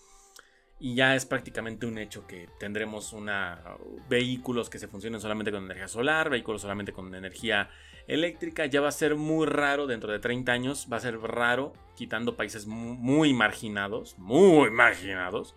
y 0.81 0.97
ya 0.97 1.14
es 1.14 1.26
prácticamente 1.26 1.87
un 1.87 1.99
hecho 1.99 2.26
que 2.26 2.49
tendremos 2.59 3.12
una 3.12 3.62
vehículos 4.09 4.69
que 4.69 4.81
se 4.81 4.88
funcionen 4.88 5.21
solamente 5.21 5.52
con 5.52 5.64
energía 5.64 5.87
solar, 5.87 6.29
vehículos 6.31 6.62
solamente 6.62 6.93
con 6.93 7.14
energía 7.14 7.71
eléctrica. 8.09 8.67
Ya 8.67 8.81
va 8.81 8.88
a 8.88 8.93
ser 8.93 9.14
muy 9.14 9.47
raro 9.47 9.87
dentro 9.87 10.11
de 10.11 10.19
30 10.19 10.50
años, 10.50 10.88
va 10.93 10.97
a 10.97 11.00
ser 11.00 11.21
raro, 11.21 11.73
quitando 11.95 12.37
países 12.37 12.67
muy 12.67 13.33
marginados, 13.33 14.19
muy 14.19 14.71
marginados. 14.73 15.55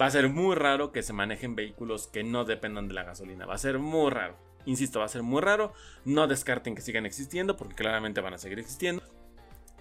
Va 0.00 0.06
a 0.06 0.10
ser 0.10 0.30
muy 0.30 0.54
raro 0.56 0.92
que 0.92 1.02
se 1.02 1.12
manejen 1.12 1.54
vehículos 1.54 2.06
que 2.06 2.24
no 2.24 2.46
dependan 2.46 2.88
de 2.88 2.94
la 2.94 3.02
gasolina. 3.02 3.44
Va 3.44 3.54
a 3.54 3.58
ser 3.58 3.78
muy 3.78 4.10
raro. 4.10 4.49
Insisto, 4.66 4.98
va 4.98 5.06
a 5.06 5.08
ser 5.08 5.22
muy 5.22 5.40
raro. 5.40 5.72
No 6.04 6.26
descarten 6.26 6.74
que 6.74 6.82
sigan 6.82 7.06
existiendo 7.06 7.56
porque 7.56 7.74
claramente 7.74 8.20
van 8.20 8.34
a 8.34 8.38
seguir 8.38 8.58
existiendo. 8.58 9.02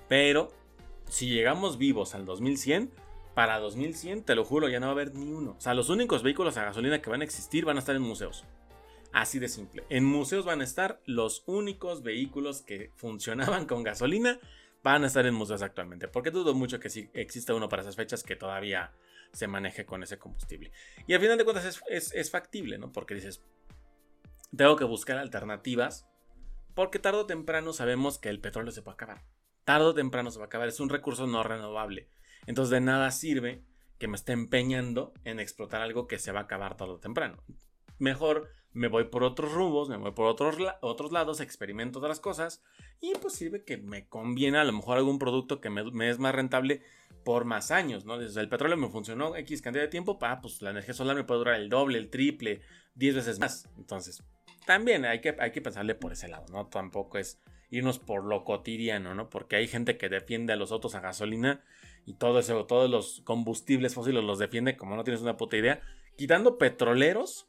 Pero 0.07 0.51
si 1.07 1.29
llegamos 1.29 1.77
vivos 1.77 2.15
al 2.15 2.25
2100, 2.25 2.91
para 3.33 3.59
2100, 3.59 4.23
te 4.23 4.35
lo 4.35 4.43
juro, 4.43 4.67
ya 4.69 4.79
no 4.79 4.87
va 4.87 4.91
a 4.91 4.93
haber 4.93 5.15
ni 5.15 5.31
uno. 5.31 5.55
O 5.57 5.61
sea, 5.61 5.73
los 5.73 5.89
únicos 5.89 6.23
vehículos 6.23 6.57
a 6.57 6.65
gasolina 6.65 7.01
que 7.01 7.09
van 7.09 7.21
a 7.21 7.23
existir 7.23 7.65
van 7.65 7.77
a 7.77 7.79
estar 7.79 7.95
en 7.95 8.01
museos. 8.01 8.45
Así 9.11 9.39
de 9.39 9.47
simple. 9.47 9.83
En 9.89 10.05
museos 10.05 10.45
van 10.45 10.61
a 10.61 10.63
estar 10.63 11.01
los 11.05 11.43
únicos 11.45 12.03
vehículos 12.03 12.61
que 12.61 12.91
funcionaban 12.95 13.65
con 13.65 13.83
gasolina. 13.83 14.39
Van 14.83 15.03
a 15.03 15.07
estar 15.07 15.25
en 15.25 15.33
museos 15.33 15.61
actualmente. 15.61 16.07
Porque 16.07 16.31
dudo 16.31 16.53
mucho 16.53 16.79
que 16.79 16.89
si 16.89 17.09
exista 17.13 17.53
uno 17.53 17.69
para 17.69 17.81
esas 17.81 17.95
fechas 17.95 18.23
que 18.23 18.35
todavía 18.35 18.93
se 19.31 19.47
maneje 19.47 19.85
con 19.85 20.03
ese 20.03 20.17
combustible. 20.17 20.71
Y 21.07 21.13
al 21.13 21.21
final 21.21 21.37
de 21.37 21.43
cuentas 21.43 21.81
es, 21.87 22.31
factible, 22.31 22.77
¿no? 22.77 22.91
Porque 22.91 23.15
dices, 23.15 23.41
tengo 24.55 24.75
que 24.75 24.83
buscar 24.83 25.17
alternativas. 25.17 26.07
Porque 26.75 26.99
tarde 26.99 27.19
o 27.19 27.25
temprano 27.25 27.73
sabemos 27.73 28.19
que 28.19 28.29
el 28.29 28.39
petróleo 28.39 28.71
se 28.71 28.81
va 28.81 28.93
a 28.93 28.95
acabar. 28.95 29.23
Tarde 29.65 29.85
o 29.85 29.93
temprano 29.93 30.31
se 30.31 30.39
va 30.39 30.45
a 30.45 30.47
acabar. 30.47 30.67
Es 30.67 30.79
un 30.79 30.89
recurso 30.89 31.27
no 31.27 31.43
renovable. 31.43 32.09
Entonces 32.45 32.71
de 32.71 32.81
nada 32.81 33.11
sirve 33.11 33.63
que 33.97 34.07
me 34.07 34.15
esté 34.15 34.31
empeñando 34.31 35.13
en 35.25 35.39
explotar 35.39 35.81
algo 35.81 36.07
que 36.07 36.19
se 36.19 36.31
va 36.31 36.39
a 36.41 36.43
acabar 36.43 36.77
tarde 36.77 36.93
o 36.93 36.99
temprano. 36.99 37.43
Mejor 37.97 38.49
me 38.71 38.87
voy 38.87 39.05
por 39.05 39.23
otros 39.23 39.51
rumbos, 39.51 39.89
me 39.89 39.97
voy 39.97 40.11
por 40.11 40.25
otros, 40.27 40.55
otros 40.81 41.11
lados, 41.11 41.41
experimento 41.41 41.99
otras 41.99 42.19
cosas 42.19 42.63
y 43.01 43.13
pues 43.15 43.33
sirve 43.33 43.63
que 43.63 43.77
me 43.77 44.07
conviene 44.07 44.57
a 44.57 44.63
lo 44.63 44.73
mejor 44.73 44.97
algún 44.97 45.19
producto 45.19 45.59
que 45.59 45.69
me, 45.69 46.09
es 46.09 46.19
más 46.19 46.35
rentable 46.35 46.81
por 47.25 47.45
más 47.45 47.71
años, 47.71 48.05
¿no? 48.05 48.17
Desde 48.17 48.41
el 48.41 48.47
petróleo 48.47 48.77
me 48.77 48.89
funcionó 48.89 49.35
X 49.35 49.61
cantidad 49.61 49.83
de 49.83 49.89
tiempo, 49.89 50.17
pues 50.17 50.61
la 50.61 50.69
energía 50.69 50.93
solar 50.93 51.15
me 51.15 51.23
puede 51.23 51.39
durar 51.39 51.55
el 51.55 51.69
doble, 51.69 51.97
el 51.97 52.09
triple, 52.09 52.61
10 52.95 53.15
veces 53.15 53.39
más. 53.39 53.67
Entonces, 53.77 54.23
también 54.69 55.03
hay 55.03 55.19
que, 55.19 55.35
hay 55.39 55.49
que 55.49 55.63
pensarle 55.63 55.95
por 55.95 56.11
ese 56.11 56.27
lado, 56.27 56.45
¿no? 56.51 56.67
Tampoco 56.67 57.17
es 57.17 57.39
irnos 57.71 57.97
por 57.97 58.23
lo 58.23 58.43
cotidiano, 58.43 59.15
¿no? 59.15 59.27
Porque 59.27 59.55
hay 59.55 59.67
gente 59.67 59.97
que 59.97 60.09
defiende 60.09 60.53
a 60.53 60.57
los 60.57 60.71
autos 60.71 60.93
a 60.93 60.99
gasolina 60.99 61.63
y 62.05 62.13
todo 62.13 62.37
eso, 62.37 62.67
todos 62.67 62.87
los 62.87 63.21
combustibles 63.21 63.95
fósiles 63.95 64.23
los 64.23 64.37
defiende 64.37 64.77
como 64.77 64.95
no 64.95 65.03
tienes 65.03 65.23
una 65.23 65.37
puta 65.37 65.57
idea. 65.57 65.81
Quitando 66.17 66.59
petroleros, 66.59 67.47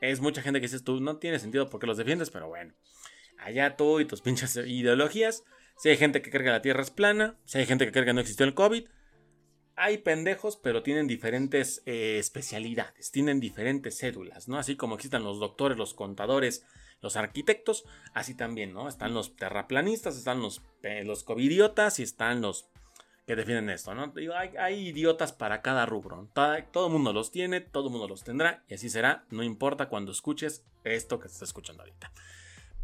es 0.00 0.22
mucha 0.22 0.40
gente 0.40 0.58
que 0.58 0.68
dices 0.68 0.84
tú, 0.84 1.02
no 1.02 1.18
tiene 1.18 1.38
sentido 1.38 1.68
porque 1.68 1.86
los 1.86 1.98
defiendes, 1.98 2.30
pero 2.30 2.48
bueno, 2.48 2.72
allá 3.36 3.76
tú 3.76 4.00
y 4.00 4.06
tus 4.06 4.22
pinches 4.22 4.56
ideologías. 4.56 5.44
Si 5.76 5.90
hay 5.90 5.98
gente 5.98 6.22
que 6.22 6.30
cree 6.30 6.44
que 6.44 6.50
la 6.50 6.62
Tierra 6.62 6.80
es 6.80 6.90
plana, 6.90 7.36
si 7.44 7.58
hay 7.58 7.66
gente 7.66 7.84
que 7.84 7.92
cree 7.92 8.06
que 8.06 8.14
no 8.14 8.22
existió 8.22 8.46
el 8.46 8.54
COVID, 8.54 8.86
hay 9.76 9.98
pendejos, 9.98 10.56
pero 10.56 10.82
tienen 10.82 11.06
diferentes 11.06 11.82
eh, 11.86 12.18
especialidades, 12.18 13.10
tienen 13.10 13.40
diferentes 13.40 13.98
cédulas, 13.98 14.48
¿no? 14.48 14.58
Así 14.58 14.76
como 14.76 14.94
existen 14.94 15.22
los 15.22 15.38
doctores, 15.38 15.76
los 15.76 15.94
contadores, 15.94 16.64
los 17.02 17.16
arquitectos, 17.16 17.84
así 18.14 18.34
también, 18.34 18.72
¿no? 18.72 18.88
Están 18.88 19.14
los 19.14 19.36
terraplanistas, 19.36 20.16
están 20.16 20.40
los, 20.40 20.62
eh, 20.82 21.04
los 21.04 21.24
covidiotas 21.24 21.98
y 21.98 22.02
están 22.02 22.40
los 22.40 22.68
que 23.26 23.36
defienden 23.36 23.70
esto, 23.70 23.92
¿no? 23.92 24.12
hay, 24.56 24.88
idiotas 24.88 25.32
para 25.32 25.60
cada 25.60 25.84
rubro. 25.84 26.28
Todo, 26.32 26.86
el 26.86 26.92
mundo 26.92 27.12
los 27.12 27.32
tiene, 27.32 27.60
todo 27.60 27.88
el 27.88 27.90
mundo 27.90 28.06
los 28.06 28.22
tendrá 28.22 28.62
y 28.68 28.74
así 28.74 28.88
será, 28.88 29.24
no 29.30 29.42
importa 29.42 29.88
cuando 29.88 30.12
escuches 30.12 30.64
esto 30.84 31.18
que 31.18 31.26
estás 31.26 31.42
escuchando 31.42 31.82
ahorita. 31.82 32.12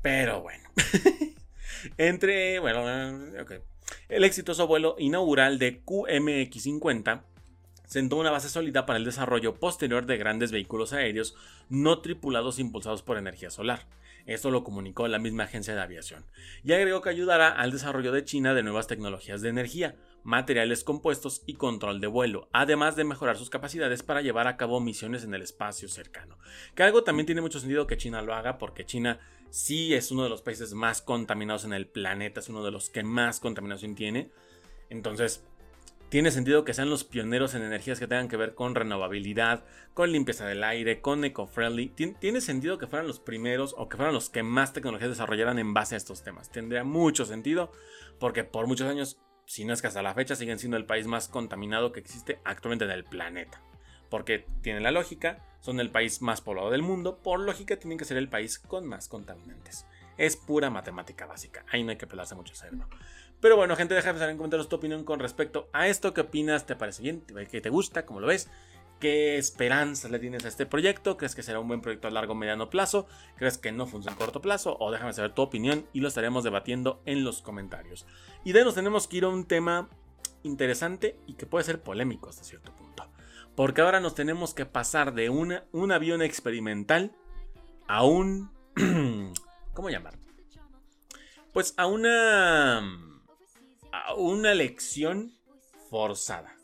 Pero 0.02 0.42
bueno. 0.42 0.68
Entre, 1.96 2.58
bueno, 2.58 3.40
ok. 3.40 3.52
El 4.08 4.24
exitoso 4.24 4.66
vuelo 4.66 4.96
inaugural 4.98 5.58
de 5.58 5.82
QMX-50 5.84 7.22
sentó 7.86 8.16
una 8.16 8.30
base 8.30 8.48
sólida 8.48 8.86
para 8.86 8.98
el 8.98 9.04
desarrollo 9.04 9.54
posterior 9.56 10.06
de 10.06 10.16
grandes 10.16 10.50
vehículos 10.50 10.92
aéreos 10.92 11.34
no 11.68 12.00
tripulados 12.00 12.58
impulsados 12.58 13.02
por 13.02 13.18
energía 13.18 13.50
solar. 13.50 13.86
Esto 14.24 14.50
lo 14.50 14.64
comunicó 14.64 15.08
la 15.08 15.18
misma 15.18 15.44
agencia 15.44 15.74
de 15.74 15.80
aviación. 15.80 16.24
Y 16.62 16.72
agregó 16.72 17.02
que 17.02 17.10
ayudará 17.10 17.48
al 17.48 17.72
desarrollo 17.72 18.12
de 18.12 18.24
China 18.24 18.54
de 18.54 18.62
nuevas 18.62 18.86
tecnologías 18.86 19.42
de 19.42 19.48
energía, 19.48 19.96
materiales 20.24 20.84
compuestos 20.84 21.42
y 21.46 21.54
control 21.54 22.00
de 22.00 22.06
vuelo, 22.06 22.48
además 22.52 22.96
de 22.96 23.04
mejorar 23.04 23.36
sus 23.36 23.50
capacidades 23.50 24.02
para 24.02 24.22
llevar 24.22 24.46
a 24.46 24.56
cabo 24.56 24.80
misiones 24.80 25.24
en 25.24 25.34
el 25.34 25.42
espacio 25.42 25.88
cercano. 25.88 26.38
Que 26.74 26.82
algo 26.82 27.04
también 27.04 27.26
tiene 27.26 27.40
mucho 27.40 27.60
sentido 27.60 27.86
que 27.86 27.96
China 27.96 28.22
lo 28.22 28.34
haga 28.34 28.58
porque 28.58 28.86
China 28.86 29.20
sí 29.50 29.94
es 29.94 30.10
uno 30.10 30.24
de 30.24 30.30
los 30.30 30.42
países 30.42 30.72
más 30.74 31.02
contaminados 31.02 31.64
en 31.64 31.72
el 31.72 31.86
planeta, 31.86 32.40
es 32.40 32.48
uno 32.48 32.64
de 32.64 32.70
los 32.70 32.90
que 32.90 33.02
más 33.02 33.40
contaminación 33.40 33.94
tiene. 33.94 34.30
Entonces, 34.88 35.44
tiene 36.12 36.30
sentido 36.30 36.64
que 36.64 36.74
sean 36.74 36.90
los 36.90 37.04
pioneros 37.04 37.54
en 37.54 37.62
energías 37.62 37.98
que 37.98 38.06
tengan 38.06 38.28
que 38.28 38.36
ver 38.36 38.54
con 38.54 38.74
renovabilidad, 38.74 39.64
con 39.94 40.12
limpieza 40.12 40.44
del 40.46 40.62
aire, 40.62 41.00
con 41.00 41.24
eco-friendly. 41.24 41.88
Tiene 42.20 42.42
sentido 42.42 42.76
que 42.76 42.86
fueran 42.86 43.06
los 43.06 43.18
primeros 43.18 43.74
o 43.78 43.88
que 43.88 43.96
fueran 43.96 44.14
los 44.14 44.28
que 44.28 44.42
más 44.42 44.74
tecnologías 44.74 45.08
desarrollaran 45.08 45.58
en 45.58 45.72
base 45.72 45.94
a 45.94 45.96
estos 45.96 46.22
temas. 46.22 46.50
Tendría 46.50 46.84
mucho 46.84 47.24
sentido 47.24 47.72
porque 48.18 48.44
por 48.44 48.66
muchos 48.66 48.90
años 48.90 49.22
si 49.52 49.66
no 49.66 49.74
es 49.74 49.82
que 49.82 49.88
hasta 49.88 50.00
la 50.00 50.14
fecha 50.14 50.34
siguen 50.34 50.58
siendo 50.58 50.78
el 50.78 50.86
país 50.86 51.06
más 51.06 51.28
contaminado 51.28 51.92
que 51.92 52.00
existe 52.00 52.40
actualmente 52.42 52.86
en 52.86 52.90
el 52.90 53.04
planeta. 53.04 53.60
Porque 54.08 54.46
tiene 54.62 54.80
la 54.80 54.92
lógica, 54.92 55.44
son 55.60 55.78
el 55.78 55.90
país 55.90 56.22
más 56.22 56.40
poblado 56.40 56.70
del 56.70 56.80
mundo, 56.80 57.18
por 57.18 57.38
lógica 57.38 57.76
tienen 57.76 57.98
que 57.98 58.06
ser 58.06 58.16
el 58.16 58.30
país 58.30 58.58
con 58.58 58.86
más 58.86 59.08
contaminantes. 59.08 59.84
Es 60.16 60.38
pura 60.38 60.70
matemática 60.70 61.26
básica, 61.26 61.66
ahí 61.70 61.82
no 61.82 61.90
hay 61.90 61.98
que 61.98 62.06
pelarse 62.06 62.34
mucho 62.34 62.54
cerebro. 62.54 62.88
Pero 63.42 63.56
bueno, 63.56 63.76
gente, 63.76 63.92
déjame 63.92 64.18
saber 64.18 64.30
en 64.30 64.38
comentarios 64.38 64.70
tu 64.70 64.76
opinión 64.76 65.04
con 65.04 65.20
respecto 65.20 65.68
a 65.74 65.86
esto. 65.86 66.14
¿Qué 66.14 66.22
opinas? 66.22 66.64
¿Te 66.64 66.74
parece 66.74 67.02
bien? 67.02 67.22
¿Qué 67.50 67.60
te 67.60 67.68
gusta? 67.68 68.06
¿Cómo 68.06 68.20
lo 68.20 68.28
ves? 68.28 68.48
¿Qué 69.02 69.36
esperanzas 69.36 70.12
le 70.12 70.20
tienes 70.20 70.44
a 70.44 70.48
este 70.48 70.64
proyecto? 70.64 71.16
¿Crees 71.16 71.34
que 71.34 71.42
será 71.42 71.58
un 71.58 71.66
buen 71.66 71.80
proyecto 71.80 72.06
a 72.06 72.12
largo 72.12 72.34
o 72.34 72.36
mediano 72.36 72.70
plazo? 72.70 73.08
¿Crees 73.36 73.58
que 73.58 73.72
no 73.72 73.88
funciona 73.88 74.14
a 74.14 74.16
corto 74.16 74.40
plazo? 74.40 74.76
O 74.78 74.92
déjame 74.92 75.12
saber 75.12 75.34
tu 75.34 75.42
opinión 75.42 75.88
y 75.92 75.98
lo 75.98 76.06
estaremos 76.06 76.44
debatiendo 76.44 77.02
en 77.04 77.24
los 77.24 77.42
comentarios. 77.42 78.06
Y 78.44 78.52
de 78.52 78.62
nos 78.62 78.76
tenemos 78.76 79.08
que 79.08 79.16
ir 79.16 79.24
a 79.24 79.28
un 79.30 79.44
tema 79.44 79.90
interesante 80.44 81.18
y 81.26 81.34
que 81.34 81.46
puede 81.46 81.64
ser 81.64 81.82
polémico 81.82 82.28
hasta 82.28 82.44
cierto 82.44 82.76
punto. 82.76 83.10
Porque 83.56 83.80
ahora 83.80 83.98
nos 83.98 84.14
tenemos 84.14 84.54
que 84.54 84.66
pasar 84.66 85.14
de 85.14 85.30
un 85.30 85.90
avión 85.90 86.22
experimental 86.22 87.10
a 87.88 88.04
un... 88.04 88.52
¿Cómo 89.74 89.90
llamarlo? 89.90 90.22
Pues 91.52 91.74
a 91.76 91.86
una... 91.88 92.78
a 93.90 94.14
una 94.14 94.54
lección 94.54 95.32
forzada. 95.90 96.54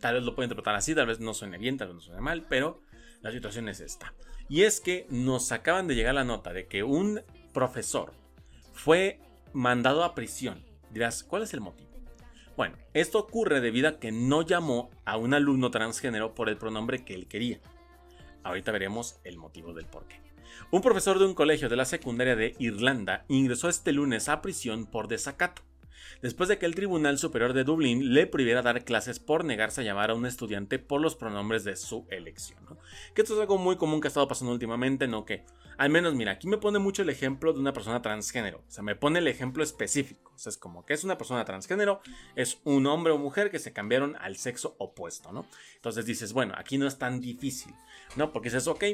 Tal 0.00 0.14
vez 0.14 0.24
lo 0.24 0.34
pueden 0.34 0.48
interpretar 0.48 0.74
así, 0.74 0.94
tal 0.94 1.06
vez 1.06 1.20
no 1.20 1.34
suene 1.34 1.58
bien, 1.58 1.76
tal 1.76 1.88
vez 1.88 1.94
no 1.96 2.00
suene 2.00 2.20
mal, 2.20 2.46
pero 2.48 2.82
la 3.20 3.30
situación 3.30 3.68
es 3.68 3.80
esta. 3.80 4.14
Y 4.48 4.62
es 4.62 4.80
que 4.80 5.06
nos 5.10 5.52
acaban 5.52 5.86
de 5.86 5.94
llegar 5.94 6.14
la 6.14 6.24
nota 6.24 6.52
de 6.52 6.66
que 6.66 6.82
un 6.82 7.20
profesor 7.52 8.12
fue 8.72 9.20
mandado 9.52 10.02
a 10.04 10.14
prisión. 10.14 10.64
Dirás, 10.90 11.22
¿cuál 11.22 11.42
es 11.42 11.54
el 11.54 11.60
motivo? 11.60 11.90
Bueno, 12.56 12.76
esto 12.94 13.18
ocurre 13.18 13.60
debido 13.60 13.88
a 13.88 13.98
que 13.98 14.10
no 14.10 14.42
llamó 14.42 14.90
a 15.04 15.16
un 15.16 15.34
alumno 15.34 15.70
transgénero 15.70 16.34
por 16.34 16.48
el 16.48 16.56
pronombre 16.56 17.04
que 17.04 17.14
él 17.14 17.28
quería. 17.28 17.60
Ahorita 18.42 18.72
veremos 18.72 19.20
el 19.24 19.36
motivo 19.36 19.72
del 19.72 19.86
porqué. 19.86 20.20
Un 20.70 20.82
profesor 20.82 21.18
de 21.18 21.26
un 21.26 21.34
colegio 21.34 21.68
de 21.68 21.76
la 21.76 21.84
secundaria 21.84 22.36
de 22.36 22.54
Irlanda 22.58 23.24
ingresó 23.28 23.68
este 23.68 23.92
lunes 23.92 24.28
a 24.28 24.42
prisión 24.42 24.86
por 24.86 25.08
desacato 25.08 25.62
después 26.22 26.48
de 26.48 26.58
que 26.58 26.66
el 26.66 26.74
Tribunal 26.74 27.18
Superior 27.18 27.52
de 27.52 27.64
Dublín 27.64 28.14
le 28.14 28.26
prohibiera 28.26 28.62
dar 28.62 28.84
clases 28.84 29.18
por 29.18 29.44
negarse 29.44 29.80
a 29.80 29.84
llamar 29.84 30.10
a 30.10 30.14
un 30.14 30.26
estudiante 30.26 30.78
por 30.78 31.00
los 31.00 31.16
pronombres 31.16 31.64
de 31.64 31.76
su 31.76 32.06
elección. 32.10 32.58
Que 33.14 33.22
esto 33.22 33.34
es 33.34 33.40
algo 33.40 33.58
muy 33.58 33.76
común 33.76 34.00
que 34.00 34.08
ha 34.08 34.10
estado 34.10 34.28
pasando 34.28 34.52
últimamente, 34.52 35.06
¿no? 35.08 35.24
Que 35.24 35.44
al 35.80 35.88
menos, 35.88 36.14
mira, 36.14 36.32
aquí 36.32 36.46
me 36.46 36.58
pone 36.58 36.78
mucho 36.78 37.00
el 37.00 37.08
ejemplo 37.08 37.54
de 37.54 37.58
una 37.58 37.72
persona 37.72 38.02
transgénero. 38.02 38.58
O 38.58 38.70
sea, 38.70 38.84
me 38.84 38.96
pone 38.96 39.18
el 39.18 39.28
ejemplo 39.28 39.62
específico. 39.62 40.30
O 40.34 40.38
sea, 40.38 40.50
es 40.50 40.58
como 40.58 40.84
que 40.84 40.92
es 40.92 41.04
una 41.04 41.16
persona 41.16 41.46
transgénero, 41.46 42.02
es 42.36 42.60
un 42.64 42.86
hombre 42.86 43.14
o 43.14 43.18
mujer 43.18 43.50
que 43.50 43.58
se 43.58 43.72
cambiaron 43.72 44.14
al 44.16 44.36
sexo 44.36 44.74
opuesto, 44.78 45.32
¿no? 45.32 45.46
Entonces 45.76 46.04
dices, 46.04 46.34
bueno, 46.34 46.52
aquí 46.58 46.76
no 46.76 46.86
es 46.86 46.98
tan 46.98 47.22
difícil, 47.22 47.72
¿no? 48.16 48.30
Porque 48.30 48.50
dices, 48.50 48.66
ok, 48.66 48.84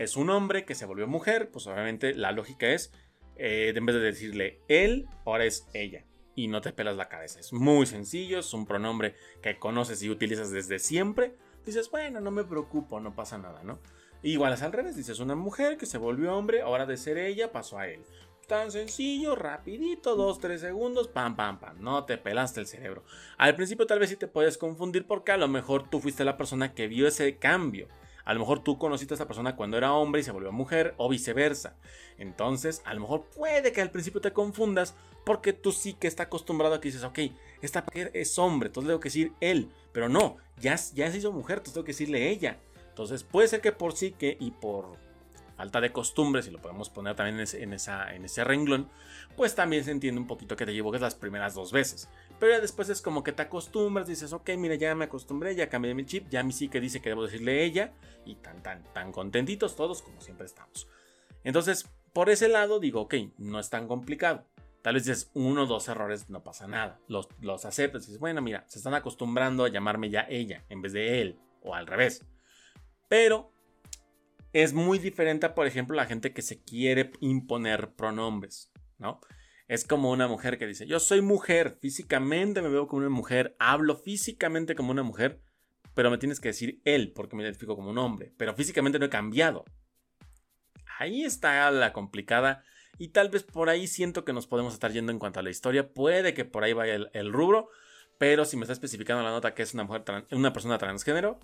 es 0.00 0.16
un 0.16 0.30
hombre 0.30 0.64
que 0.64 0.74
se 0.74 0.86
volvió 0.86 1.06
mujer, 1.06 1.50
pues 1.52 1.68
obviamente 1.68 2.12
la 2.14 2.32
lógica 2.32 2.66
es, 2.66 2.92
eh, 3.36 3.72
en 3.72 3.86
vez 3.86 3.94
de 3.94 4.02
decirle 4.02 4.60
él, 4.66 5.06
ahora 5.24 5.44
es 5.44 5.68
ella 5.72 6.04
y 6.38 6.46
no 6.46 6.60
te 6.60 6.72
pelas 6.72 6.96
la 6.96 7.08
cabeza. 7.08 7.40
Es 7.40 7.52
muy 7.52 7.84
sencillo, 7.84 8.38
es 8.38 8.54
un 8.54 8.64
pronombre 8.64 9.16
que 9.42 9.58
conoces 9.58 10.04
y 10.04 10.08
utilizas 10.08 10.52
desde 10.52 10.78
siempre. 10.78 11.34
Dices, 11.66 11.90
bueno, 11.90 12.20
no 12.20 12.30
me 12.30 12.44
preocupo, 12.44 13.00
no 13.00 13.16
pasa 13.16 13.38
nada, 13.38 13.64
¿no? 13.64 13.80
Igual 14.22 14.52
es 14.52 14.62
al 14.62 14.72
revés, 14.72 14.94
dices 14.94 15.18
una 15.18 15.34
mujer 15.34 15.76
que 15.76 15.86
se 15.86 15.98
volvió 15.98 16.36
hombre, 16.36 16.60
ahora 16.60 16.86
de 16.86 16.96
ser 16.96 17.18
ella 17.18 17.50
pasó 17.50 17.78
a 17.78 17.88
él. 17.88 18.04
tan 18.46 18.70
sencillo, 18.70 19.34
rapidito, 19.34 20.14
dos, 20.14 20.38
tres 20.38 20.60
segundos, 20.60 21.08
pam, 21.08 21.34
pam, 21.34 21.58
pam, 21.58 21.80
no 21.80 22.04
te 22.04 22.16
pelaste 22.16 22.60
el 22.60 22.66
cerebro. 22.68 23.02
Al 23.36 23.56
principio 23.56 23.86
tal 23.86 23.98
vez 23.98 24.10
sí 24.10 24.16
te 24.16 24.28
puedes 24.28 24.56
confundir 24.56 25.06
porque 25.06 25.32
a 25.32 25.36
lo 25.36 25.48
mejor 25.48 25.90
tú 25.90 25.98
fuiste 26.00 26.24
la 26.24 26.36
persona 26.36 26.72
que 26.72 26.86
vio 26.86 27.08
ese 27.08 27.36
cambio. 27.36 27.88
A 28.28 28.34
lo 28.34 28.40
mejor 28.40 28.62
tú 28.62 28.76
conociste 28.76 29.14
a 29.14 29.16
esa 29.16 29.26
persona 29.26 29.56
cuando 29.56 29.78
era 29.78 29.94
hombre 29.94 30.20
y 30.20 30.22
se 30.22 30.32
volvió 30.32 30.52
mujer 30.52 30.92
o 30.98 31.08
viceversa. 31.08 31.78
Entonces, 32.18 32.82
a 32.84 32.92
lo 32.92 33.00
mejor 33.00 33.24
puede 33.34 33.72
que 33.72 33.80
al 33.80 33.90
principio 33.90 34.20
te 34.20 34.34
confundas 34.34 34.94
porque 35.24 35.54
tú 35.54 35.72
sí 35.72 35.94
que 35.94 36.08
estás 36.08 36.26
acostumbrado 36.26 36.74
a 36.74 36.80
que 36.82 36.88
dices, 36.88 37.04
ok, 37.04 37.20
esta 37.62 37.82
mujer 37.86 38.10
es 38.12 38.38
hombre, 38.38 38.66
entonces 38.66 38.88
tengo 38.88 39.00
que 39.00 39.08
decir 39.08 39.32
él. 39.40 39.70
Pero 39.92 40.10
no, 40.10 40.36
ya, 40.60 40.76
ya 40.92 41.10
se 41.10 41.16
hizo 41.16 41.32
mujer, 41.32 41.56
entonces 41.56 41.72
tengo 41.72 41.86
que 41.86 41.92
decirle 41.92 42.28
ella. 42.28 42.58
Entonces 42.90 43.24
puede 43.24 43.48
ser 43.48 43.62
que 43.62 43.72
por 43.72 43.94
sí 43.94 44.10
que 44.10 44.36
y 44.38 44.50
por 44.50 44.98
falta 45.58 45.80
de 45.80 45.90
costumbre, 45.90 46.40
si 46.40 46.52
lo 46.52 46.62
podemos 46.62 46.88
poner 46.88 47.16
también 47.16 47.44
en 47.52 47.72
esa, 47.72 48.14
en 48.14 48.24
ese 48.24 48.44
renglón, 48.44 48.88
pues 49.36 49.56
también 49.56 49.82
se 49.82 49.90
entiende 49.90 50.20
un 50.20 50.28
poquito 50.28 50.54
que 50.54 50.64
te 50.64 50.70
equivoques 50.70 51.00
las 51.00 51.16
primeras 51.16 51.52
dos 51.54 51.72
veces. 51.72 52.08
Pero 52.38 52.52
ya 52.52 52.60
después 52.60 52.88
es 52.90 53.02
como 53.02 53.24
que 53.24 53.32
te 53.32 53.42
acostumbras, 53.42 54.06
dices, 54.06 54.32
ok, 54.32 54.50
mira, 54.56 54.76
ya 54.76 54.94
me 54.94 55.06
acostumbré, 55.06 55.56
ya 55.56 55.68
cambié 55.68 55.96
mi 55.96 56.06
chip, 56.06 56.28
ya 56.30 56.44
mi 56.44 56.52
sí 56.52 56.68
que 56.68 56.80
dice 56.80 57.02
que 57.02 57.08
debo 57.08 57.24
decirle 57.24 57.64
ella, 57.64 57.92
y 58.24 58.36
tan, 58.36 58.62
tan, 58.62 58.84
tan 58.92 59.10
contentitos 59.10 59.74
todos 59.74 60.00
como 60.00 60.20
siempre 60.20 60.46
estamos. 60.46 60.86
Entonces, 61.42 61.90
por 62.12 62.30
ese 62.30 62.46
lado 62.48 62.78
digo, 62.78 63.00
ok, 63.00 63.14
no 63.38 63.58
es 63.58 63.68
tan 63.68 63.88
complicado. 63.88 64.46
Tal 64.82 64.94
vez 64.94 65.06
dices 65.06 65.28
uno 65.34 65.64
o 65.64 65.66
dos 65.66 65.88
errores, 65.88 66.30
no 66.30 66.44
pasa 66.44 66.68
nada. 66.68 67.00
Los, 67.08 67.28
los 67.40 67.64
aceptas 67.64 68.04
y 68.04 68.06
dices, 68.06 68.20
bueno, 68.20 68.40
mira, 68.42 68.64
se 68.68 68.78
están 68.78 68.94
acostumbrando 68.94 69.64
a 69.64 69.70
llamarme 69.70 70.08
ya 70.08 70.24
ella 70.30 70.64
en 70.68 70.82
vez 70.82 70.92
de 70.92 71.20
él, 71.20 71.40
o 71.64 71.74
al 71.74 71.88
revés. 71.88 72.24
Pero 73.08 73.50
es 74.52 74.72
muy 74.72 74.98
diferente 74.98 75.46
a, 75.46 75.54
por 75.54 75.66
ejemplo, 75.66 75.96
la 75.96 76.06
gente 76.06 76.32
que 76.32 76.42
se 76.42 76.62
quiere 76.62 77.12
imponer 77.20 77.92
pronombres, 77.94 78.70
¿no? 78.98 79.20
Es 79.66 79.84
como 79.84 80.10
una 80.10 80.28
mujer 80.28 80.56
que 80.58 80.66
dice, 80.66 80.86
yo 80.86 80.98
soy 80.98 81.20
mujer, 81.20 81.76
físicamente 81.80 82.62
me 82.62 82.70
veo 82.70 82.86
como 82.86 83.00
una 83.00 83.10
mujer, 83.10 83.54
hablo 83.58 83.96
físicamente 83.96 84.74
como 84.74 84.92
una 84.92 85.02
mujer, 85.02 85.42
pero 85.94 86.10
me 86.10 86.16
tienes 86.16 86.40
que 86.40 86.48
decir 86.48 86.80
él 86.84 87.12
porque 87.14 87.36
me 87.36 87.42
identifico 87.42 87.76
como 87.76 87.90
un 87.90 87.98
hombre, 87.98 88.32
pero 88.38 88.54
físicamente 88.54 88.98
no 88.98 89.06
he 89.06 89.10
cambiado. 89.10 89.64
Ahí 90.98 91.22
está 91.22 91.70
la 91.70 91.92
complicada 91.92 92.64
y 92.96 93.08
tal 93.08 93.28
vez 93.28 93.42
por 93.42 93.68
ahí 93.68 93.86
siento 93.86 94.24
que 94.24 94.32
nos 94.32 94.46
podemos 94.46 94.72
estar 94.72 94.90
yendo 94.90 95.12
en 95.12 95.18
cuanto 95.18 95.40
a 95.40 95.42
la 95.42 95.50
historia, 95.50 95.92
puede 95.92 96.32
que 96.32 96.46
por 96.46 96.64
ahí 96.64 96.72
vaya 96.72 96.94
el, 97.12 97.32
rubro, 97.32 97.68
pero 98.16 98.46
si 98.46 98.56
me 98.56 98.62
está 98.62 98.72
especificando 98.72 99.22
la 99.22 99.30
nota 99.30 99.54
que 99.54 99.62
es 99.62 99.74
una, 99.74 99.84
mujer 99.84 100.02
una 100.32 100.52
persona 100.54 100.78
transgénero, 100.78 101.38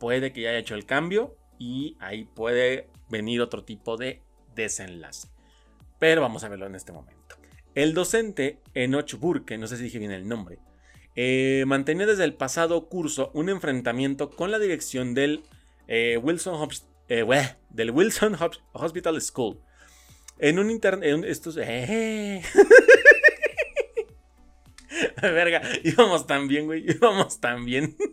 puede 0.00 0.32
que 0.32 0.42
ya 0.42 0.50
haya 0.50 0.58
hecho 0.58 0.74
el 0.74 0.84
cambio 0.84 1.36
y 1.58 1.96
ahí 2.00 2.24
puede 2.24 2.88
venir 3.08 3.40
otro 3.40 3.64
tipo 3.64 3.96
de 3.96 4.22
desenlace. 4.54 5.28
Pero 5.98 6.20
vamos 6.20 6.44
a 6.44 6.48
verlo 6.48 6.66
en 6.66 6.74
este 6.74 6.92
momento. 6.92 7.36
El 7.74 7.94
docente 7.94 8.58
Enoch 8.74 9.14
Burke, 9.14 9.58
no 9.58 9.66
sé 9.66 9.76
si 9.76 9.84
dije 9.84 9.98
bien 9.98 10.12
el 10.12 10.28
nombre, 10.28 10.58
eh, 11.14 11.64
mantenía 11.66 12.06
desde 12.06 12.24
el 12.24 12.34
pasado 12.34 12.88
curso 12.88 13.30
un 13.34 13.48
enfrentamiento 13.48 14.30
con 14.30 14.50
la 14.50 14.58
dirección 14.58 15.14
del 15.14 15.42
eh, 15.88 16.18
Wilson, 16.22 16.68
eh, 17.08 17.24
Hospital 18.72 19.20
School. 19.20 19.60
En 20.38 20.58
un 20.58 20.70
internet. 20.70 21.24
Estos. 21.26 21.58
Eh. 21.60 22.42
Verga, 25.22 25.62
íbamos 25.82 26.26
tan 26.26 26.48
bien, 26.48 26.66
güey. 26.66 26.84
Íbamos 26.88 27.40
tan 27.40 27.64
bien. 27.64 27.96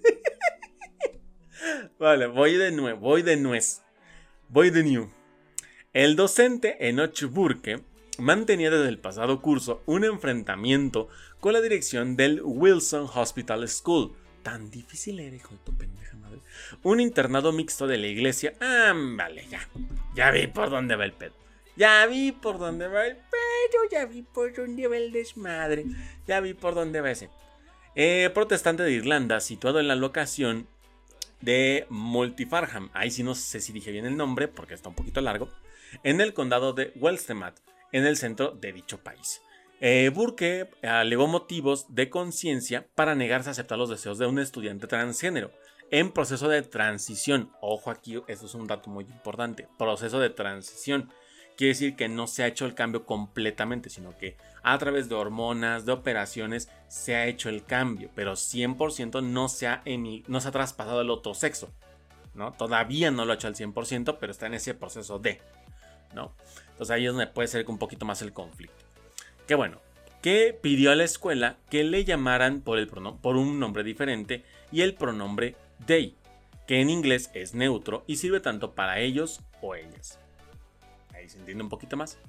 Vale, 2.05 2.27
voy 2.27 2.53
de 2.53 2.71
nuevo, 2.71 2.99
voy 2.99 3.23
de 3.23 3.35
nuez. 3.35 3.81
Voy 4.49 4.69
de 4.69 4.83
new. 4.83 5.09
El 5.91 6.15
docente 6.15 6.87
Enoch 6.87 7.23
Burke 7.23 7.81
mantenía 8.19 8.69
desde 8.69 8.89
el 8.89 8.99
pasado 8.99 9.41
curso 9.41 9.81
un 9.87 10.03
enfrentamiento 10.03 11.09
con 11.39 11.53
la 11.53 11.61
dirección 11.61 12.15
del 12.15 12.43
Wilson 12.43 13.09
Hospital 13.11 13.67
School. 13.67 14.15
Tan 14.43 14.69
difícil 14.69 15.19
era, 15.19 15.35
hijo 15.35 15.55
de 15.55 15.61
tu 15.65 15.75
pendeja 15.75 16.15
madre. 16.17 16.41
Un 16.83 16.99
internado 16.99 17.51
mixto 17.51 17.87
de 17.87 17.97
la 17.97 18.05
iglesia. 18.05 18.53
Ah, 18.61 18.93
vale, 18.95 19.47
ya. 19.49 19.67
Ya 20.13 20.29
vi 20.29 20.45
por 20.45 20.69
dónde 20.69 20.95
va 20.95 21.05
el 21.05 21.13
pedo. 21.13 21.33
Ya 21.75 22.05
vi 22.05 22.31
por 22.33 22.59
dónde 22.59 22.87
va 22.87 23.07
el 23.07 23.15
pedo. 23.15 23.89
Ya 23.91 24.05
vi 24.05 24.21
por 24.21 24.53
dónde 24.53 24.87
va 24.87 24.97
el 24.97 25.11
desmadre. 25.11 25.85
Ya 26.27 26.39
vi 26.39 26.53
por 26.53 26.75
dónde 26.75 27.01
va 27.01 27.09
ese. 27.09 27.31
Eh, 27.95 28.29
protestante 28.31 28.83
de 28.83 28.91
Irlanda, 28.91 29.39
situado 29.39 29.79
en 29.79 29.87
la 29.87 29.95
locación 29.95 30.67
de 31.45 31.85
Multifarham. 31.89 32.89
Ahí 32.93 33.11
sí 33.11 33.23
no 33.23 33.35
sé 33.35 33.61
si 33.61 33.71
dije 33.71 33.91
bien 33.91 34.05
el 34.05 34.17
nombre 34.17 34.49
porque 34.49 34.73
está 34.73 34.89
un 34.89 34.95
poquito 34.95 35.21
largo. 35.21 35.49
En 36.03 36.19
el 36.19 36.33
condado 36.33 36.73
de 36.73 36.91
Welstemad, 36.95 37.53
en 37.93 38.05
el 38.05 38.17
centro 38.17 38.51
de 38.51 38.73
dicho 38.73 38.97
país. 38.97 39.41
Eh, 39.79 40.09
Burke 40.13 40.69
alegó 40.83 41.27
motivos 41.27 41.93
de 41.93 42.09
conciencia 42.09 42.87
para 42.95 43.15
negarse 43.15 43.49
a 43.49 43.51
aceptar 43.51 43.77
los 43.77 43.89
deseos 43.89 44.17
de 44.17 44.25
un 44.25 44.39
estudiante 44.39 44.87
transgénero 44.87 45.51
en 45.91 46.11
proceso 46.11 46.49
de 46.49 46.61
transición. 46.63 47.51
Ojo 47.61 47.91
aquí, 47.91 48.21
eso 48.27 48.45
es 48.45 48.55
un 48.55 48.67
dato 48.67 48.89
muy 48.89 49.03
importante. 49.05 49.67
Proceso 49.77 50.19
de 50.19 50.29
transición. 50.29 51.11
Quiere 51.55 51.69
decir 51.69 51.95
que 51.95 52.09
no 52.09 52.27
se 52.27 52.43
ha 52.43 52.47
hecho 52.47 52.65
el 52.65 52.75
cambio 52.75 53.05
completamente, 53.05 53.89
sino 53.89 54.17
que 54.17 54.35
a 54.61 54.77
través 54.77 55.07
de 55.07 55.15
hormonas, 55.15 55.85
de 55.85 55.93
operaciones, 55.93 56.69
se 56.89 57.15
ha 57.15 57.27
hecho 57.27 57.47
el 57.49 57.63
cambio, 57.63 58.09
pero 58.13 58.33
100% 58.33 59.23
no 59.23 59.47
se 59.47 59.67
ha, 59.67 59.81
no 60.27 60.41
se 60.41 60.47
ha 60.47 60.51
traspasado 60.51 60.99
al 60.99 61.09
otro 61.09 61.33
sexo. 61.33 61.69
¿no? 62.33 62.51
Todavía 62.51 63.09
no 63.09 63.23
lo 63.23 63.31
ha 63.31 63.35
hecho 63.35 63.47
al 63.47 63.55
100%, 63.55 64.17
pero 64.19 64.31
está 64.31 64.47
en 64.47 64.55
ese 64.55 64.73
proceso 64.73 65.17
de. 65.17 65.39
¿no? 66.13 66.33
Entonces 66.71 66.91
ahí 66.91 67.05
es 67.05 67.11
donde 67.11 67.27
puede 67.27 67.47
ser 67.47 67.65
un 67.69 67.77
poquito 67.77 68.05
más 68.05 68.21
el 68.21 68.33
conflicto. 68.33 68.83
Que 69.47 69.55
bueno, 69.55 69.79
que 70.21 70.57
pidió 70.59 70.91
a 70.91 70.95
la 70.95 71.05
escuela 71.05 71.57
que 71.69 71.85
le 71.85 72.03
llamaran 72.03 72.61
por, 72.61 72.79
el 72.79 72.87
por 72.87 73.37
un 73.37 73.59
nombre 73.59 73.83
diferente 73.83 74.43
y 74.73 74.81
el 74.81 74.95
pronombre 74.95 75.55
they, 75.85 76.17
que 76.67 76.81
en 76.81 76.89
inglés 76.89 77.31
es 77.33 77.53
neutro 77.53 78.03
y 78.07 78.17
sirve 78.17 78.41
tanto 78.41 78.73
para 78.73 78.99
ellos 78.99 79.39
o 79.61 79.75
ellas 79.75 80.19
se 81.29 81.39
entiende 81.39 81.63
un 81.63 81.69
poquito 81.69 81.97
más, 81.97 82.19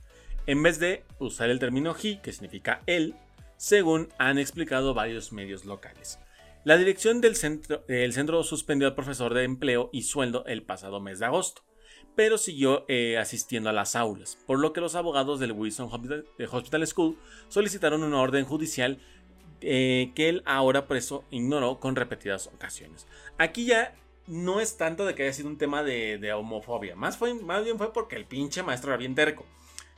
en 0.46 0.62
vez 0.62 0.78
de 0.78 1.04
usar 1.18 1.50
el 1.50 1.58
término 1.58 1.94
he, 2.02 2.16
que 2.16 2.32
significa 2.32 2.82
él, 2.86 3.14
según 3.56 4.08
han 4.18 4.38
explicado 4.38 4.94
varios 4.94 5.32
medios 5.32 5.64
locales. 5.64 6.18
La 6.64 6.76
dirección 6.76 7.20
del 7.20 7.36
centro, 7.36 7.84
centro 8.12 8.42
suspendió 8.42 8.88
al 8.88 8.94
profesor 8.94 9.34
de 9.34 9.44
empleo 9.44 9.88
y 9.92 10.02
sueldo 10.02 10.44
el 10.46 10.62
pasado 10.62 11.00
mes 11.00 11.20
de 11.20 11.26
agosto, 11.26 11.62
pero 12.16 12.38
siguió 12.38 12.84
eh, 12.88 13.18
asistiendo 13.18 13.70
a 13.70 13.72
las 13.72 13.94
aulas, 13.94 14.38
por 14.46 14.58
lo 14.58 14.72
que 14.72 14.80
los 14.80 14.94
abogados 14.94 15.38
del 15.38 15.52
Wilson 15.52 15.90
Hospital 15.92 16.86
School 16.86 17.18
solicitaron 17.48 18.02
una 18.02 18.20
orden 18.20 18.44
judicial 18.44 18.98
eh, 19.60 20.12
que 20.14 20.28
él 20.28 20.42
ahora 20.44 20.86
preso 20.86 21.24
ignoró 21.30 21.78
con 21.78 21.96
repetidas 21.96 22.48
ocasiones. 22.48 23.06
Aquí 23.38 23.66
ya 23.66 23.94
no 24.26 24.60
es 24.60 24.76
tanto 24.76 25.04
de 25.04 25.14
que 25.14 25.24
haya 25.24 25.32
sido 25.32 25.48
un 25.48 25.58
tema 25.58 25.82
de, 25.82 26.32
homofobia. 26.32 26.96
Más, 26.96 27.16
fue, 27.16 27.34
más 27.34 27.64
bien 27.64 27.78
fue 27.78 27.92
porque 27.92 28.16
el 28.16 28.26
pinche 28.26 28.62
maestro 28.62 28.90
era 28.90 28.98
bien 28.98 29.14
terco. 29.14 29.44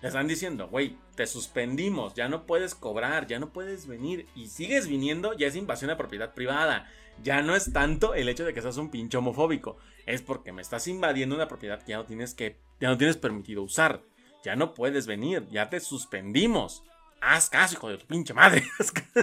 Le 0.01 0.09
están 0.09 0.29
diciendo, 0.29 0.69
güey, 0.69 0.97
te 1.17 1.27
suspendimos, 1.27 2.15
ya 2.15 2.29
no 2.29 2.47
puedes 2.47 2.75
cobrar, 2.77 3.27
ya 3.27 3.41
no 3.41 3.53
puedes 3.53 3.87
venir. 3.87 4.27
Y 4.37 4.49
sigues 4.49 4.87
viniendo, 4.87 5.33
ya 5.37 5.49
es 5.49 5.57
invasión 5.57 5.89
de 5.89 5.97
propiedad 5.97 6.35
privada. 6.35 6.89
Ya 7.23 7.43
no 7.43 7.57
es 7.57 7.73
tanto 7.73 8.15
el 8.15 8.29
hecho 8.29 8.45
de 8.45 8.55
que 8.55 8.63
seas 8.63 8.77
un 8.77 8.91
pinche 8.91 9.19
homofóbico. 9.19 9.77
Es 10.07 10.23
porque 10.23 10.53
me 10.53 10.63
estás 10.63 10.87
invadiendo 10.87 11.35
una 11.35 11.49
propiedad 11.49 11.83
que 11.83 11.91
ya 11.91 11.97
no 11.97 12.05
tienes 12.05 12.35
que. 12.35 12.61
Ya 12.81 12.89
no 12.89 12.97
tienes 12.97 13.17
permitido 13.17 13.63
usar. 13.63 14.03
Ya 14.45 14.55
no 14.55 14.73
puedes 14.73 15.09
venir, 15.09 15.49
ya 15.51 15.69
te 15.69 15.81
suspendimos. 15.81 16.85
Haz 17.21 17.51
caso, 17.51 17.75
hijo 17.75 17.89
de 17.89 17.99
tu 17.99 18.07
pinche 18.07 18.33
madre. 18.33 18.63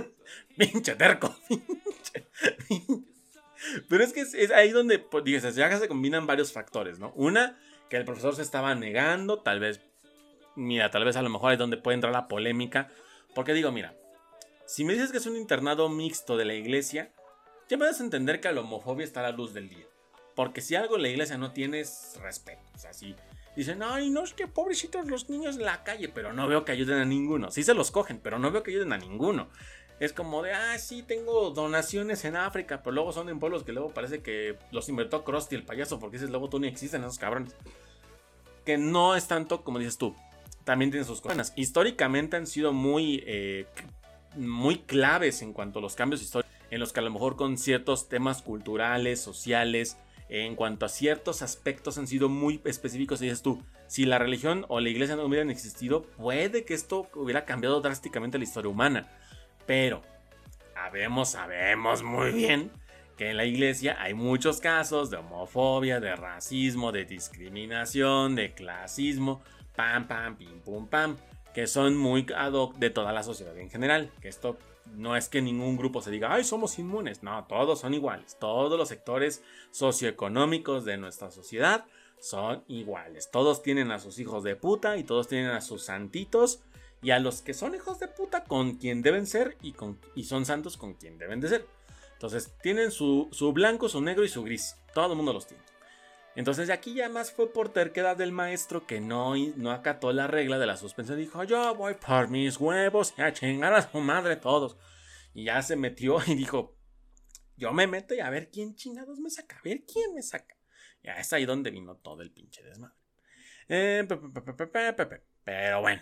pinche 0.57 0.95
terco. 0.95 1.33
pinche 2.67 3.14
pero 3.89 4.03
es 4.03 4.13
que 4.13 4.21
es, 4.21 4.51
ahí 4.51 4.71
donde, 4.71 4.99
pues, 4.99 5.23
dices, 5.23 5.55
ya 5.55 5.75
se 5.77 5.87
combinan 5.87 6.27
varios 6.27 6.51
factores, 6.51 6.99
¿no? 6.99 7.11
Una, 7.15 7.59
que 7.89 7.97
el 7.97 8.05
profesor 8.05 8.35
se 8.35 8.41
estaba 8.41 8.75
negando, 8.75 9.39
tal 9.39 9.59
vez, 9.59 9.81
mira, 10.55 10.91
tal 10.91 11.05
vez 11.05 11.15
a 11.15 11.21
lo 11.21 11.29
mejor 11.29 11.53
es 11.53 11.59
donde 11.59 11.77
puede 11.77 11.95
entrar 11.95 12.13
la 12.13 12.27
polémica. 12.27 12.89
Porque 13.33 13.53
digo, 13.53 13.71
mira, 13.71 13.95
si 14.65 14.85
me 14.85 14.93
dices 14.93 15.11
que 15.11 15.17
es 15.17 15.25
un 15.25 15.35
internado 15.35 15.89
mixto 15.89 16.37
de 16.37 16.45
la 16.45 16.53
iglesia, 16.53 17.11
ya 17.69 17.77
me 17.77 17.85
das 17.85 17.99
a 17.99 18.03
entender 18.03 18.39
que 18.39 18.51
la 18.51 18.61
homofobia 18.61 19.03
está 19.03 19.19
a 19.21 19.23
la 19.23 19.31
luz 19.31 19.53
del 19.53 19.69
día. 19.69 19.85
Porque 20.35 20.61
si 20.61 20.75
algo 20.75 20.95
en 20.95 21.03
la 21.03 21.09
iglesia 21.09 21.37
no 21.37 21.51
tienes 21.51 22.17
respeto. 22.21 22.61
O 22.75 22.77
sea, 22.77 22.93
si 22.93 23.15
dicen, 23.55 23.81
ay, 23.83 24.09
no, 24.09 24.23
es 24.23 24.33
que 24.33 24.47
pobrecitos 24.47 25.07
los 25.07 25.29
niños 25.29 25.55
en 25.55 25.63
la 25.63 25.83
calle, 25.83 26.09
pero 26.09 26.33
no 26.33 26.47
veo 26.47 26.65
que 26.65 26.73
ayuden 26.73 26.99
a 26.99 27.05
ninguno. 27.05 27.51
Sí 27.51 27.63
se 27.63 27.73
los 27.73 27.91
cogen, 27.91 28.19
pero 28.19 28.37
no 28.37 28.51
veo 28.51 28.63
que 28.63 28.71
ayuden 28.71 28.93
a 28.93 28.97
ninguno 28.97 29.49
es 29.99 30.13
como 30.13 30.41
de, 30.41 30.51
ah, 30.51 30.77
sí, 30.77 31.03
tengo 31.03 31.51
donaciones 31.51 32.25
en 32.25 32.35
África, 32.35 32.81
pero 32.83 32.93
luego 32.93 33.13
son 33.13 33.29
en 33.29 33.39
pueblos 33.39 33.63
que 33.63 33.71
luego 33.71 33.93
parece 33.93 34.21
que 34.21 34.57
los 34.71 34.89
inventó 34.89 35.23
Krusty 35.23 35.55
el 35.55 35.63
payaso, 35.63 35.99
porque 35.99 36.17
dices, 36.17 36.29
luego 36.29 36.49
tú 36.49 36.59
ni 36.59 36.67
existen 36.67 37.01
esos 37.03 37.17
cabrones. 37.17 37.55
Que 38.65 38.77
no 38.77 39.15
es 39.15 39.27
tanto 39.27 39.63
como 39.63 39.79
dices 39.79 39.97
tú, 39.97 40.15
también 40.63 40.91
tienen 40.91 41.07
sus 41.07 41.21
cosas. 41.21 41.53
Históricamente 41.55 42.35
han 42.35 42.47
sido 42.47 42.73
muy, 42.73 43.23
eh, 43.25 43.67
muy 44.35 44.79
claves 44.79 45.41
en 45.41 45.53
cuanto 45.53 45.79
a 45.79 45.81
los 45.81 45.95
cambios 45.95 46.21
históricos, 46.21 46.53
en 46.71 46.79
los 46.79 46.91
que 46.91 46.99
a 46.99 47.03
lo 47.03 47.11
mejor 47.11 47.37
con 47.37 47.57
ciertos 47.57 48.09
temas 48.09 48.41
culturales, 48.41 49.21
sociales, 49.21 49.97
en 50.27 50.55
cuanto 50.55 50.85
a 50.85 50.89
ciertos 50.89 51.41
aspectos 51.41 51.97
han 51.97 52.07
sido 52.07 52.29
muy 52.29 52.59
específicos 52.65 53.19
dices 53.19 53.43
tú, 53.43 53.61
si 53.87 54.05
la 54.05 54.17
religión 54.17 54.65
o 54.69 54.79
la 54.79 54.89
iglesia 54.89 55.15
no 55.15 55.25
hubieran 55.25 55.51
existido, 55.51 56.03
puede 56.03 56.65
que 56.65 56.73
esto 56.73 57.07
hubiera 57.13 57.45
cambiado 57.45 57.79
drásticamente 57.81 58.39
la 58.39 58.43
historia 58.43 58.71
humana. 58.71 59.07
Pero 59.65 60.01
sabemos, 60.73 61.29
sabemos 61.29 62.03
muy 62.03 62.31
bien 62.31 62.71
que 63.17 63.29
en 63.29 63.37
la 63.37 63.45
iglesia 63.45 63.97
hay 63.99 64.13
muchos 64.13 64.59
casos 64.59 65.09
de 65.09 65.17
homofobia, 65.17 65.99
de 65.99 66.15
racismo, 66.15 66.91
de 66.91 67.05
discriminación, 67.05 68.35
de 68.35 68.53
clasismo, 68.53 69.41
pam, 69.75 70.07
pam, 70.07 70.35
pim, 70.35 70.59
pum, 70.61 70.87
pam, 70.87 71.17
que 71.53 71.67
son 71.67 71.95
muy 71.95 72.25
ad 72.35 72.53
hoc 72.53 72.75
de 72.75 72.89
toda 72.89 73.13
la 73.13 73.23
sociedad 73.23 73.57
en 73.57 73.69
general. 73.69 74.11
Que 74.21 74.27
esto 74.27 74.57
no 74.93 75.15
es 75.15 75.29
que 75.29 75.41
ningún 75.41 75.77
grupo 75.77 76.01
se 76.01 76.11
diga, 76.11 76.33
ay, 76.33 76.43
somos 76.43 76.77
inmunes. 76.77 77.23
No, 77.23 77.45
todos 77.45 77.79
son 77.79 77.93
iguales. 77.93 78.37
Todos 78.39 78.77
los 78.77 78.89
sectores 78.89 79.43
socioeconómicos 79.71 80.85
de 80.85 80.97
nuestra 80.97 81.31
sociedad 81.31 81.85
son 82.19 82.63
iguales. 82.67 83.29
Todos 83.31 83.63
tienen 83.63 83.91
a 83.91 83.99
sus 83.99 84.19
hijos 84.19 84.43
de 84.43 84.55
puta 84.55 84.97
y 84.97 85.03
todos 85.03 85.27
tienen 85.27 85.51
a 85.51 85.61
sus 85.61 85.83
santitos. 85.83 86.61
Y 87.05 87.11
a 87.11 87.19
los 87.19 87.43
que 87.43 87.53
son 87.53 87.75
hijos 87.75 87.99
de 87.99 88.07
puta 88.07 88.45
con 88.45 88.77
quien 88.77 89.03
deben 89.03 89.27
ser 89.27 89.57
y, 89.61 89.73
con, 89.73 89.99
y 90.15 90.23
son 90.23 90.43
santos 90.43 90.75
con 90.75 90.95
quien 90.95 91.19
deben 91.19 91.39
de 91.39 91.49
ser. 91.49 91.67
Entonces 92.13 92.57
tienen 92.63 92.89
su, 92.89 93.29
su 93.31 93.53
blanco, 93.53 93.89
su 93.89 94.01
negro 94.01 94.25
y 94.25 94.27
su 94.27 94.41
gris. 94.41 94.75
Todo 94.91 95.11
el 95.11 95.15
mundo 95.15 95.31
los 95.31 95.45
tiene. 95.45 95.61
Entonces 96.35 96.71
aquí 96.71 96.95
ya 96.95 97.07
más 97.07 97.31
fue 97.31 97.53
por 97.53 97.69
terquedad 97.71 98.17
del 98.17 98.31
maestro 98.31 98.87
que 98.87 99.01
no, 99.01 99.35
no 99.55 99.69
acató 99.69 100.13
la 100.13 100.25
regla 100.25 100.57
de 100.57 100.65
la 100.65 100.77
suspensión. 100.77 101.19
Dijo, 101.19 101.43
yo 101.43 101.75
voy 101.75 101.93
por 101.93 102.27
mis 102.29 102.59
huevos 102.59 103.13
y 103.15 103.21
a 103.21 103.31
chingar 103.31 103.75
a 103.75 103.87
su 103.87 103.99
madre 103.99 104.35
todos. 104.35 104.75
Y 105.35 105.43
ya 105.43 105.61
se 105.61 105.75
metió 105.75 106.17
y 106.25 106.33
dijo, 106.33 106.75
yo 107.55 107.71
me 107.71 107.85
meto 107.85 108.15
y 108.15 108.19
a 108.19 108.31
ver 108.31 108.49
quién 108.49 108.73
chingados 108.73 109.19
me 109.19 109.29
saca, 109.29 109.59
a 109.59 109.61
ver 109.61 109.83
quién 109.85 110.15
me 110.15 110.23
saca. 110.23 110.57
Ya 111.03 111.13
es 111.13 111.31
ahí 111.33 111.45
donde 111.45 111.69
vino 111.69 111.97
todo 111.97 112.23
el 112.23 112.31
pinche 112.31 112.63
desmadre. 112.63 112.95
Eh, 113.67 114.07
pero 115.43 115.81
bueno. 115.81 116.01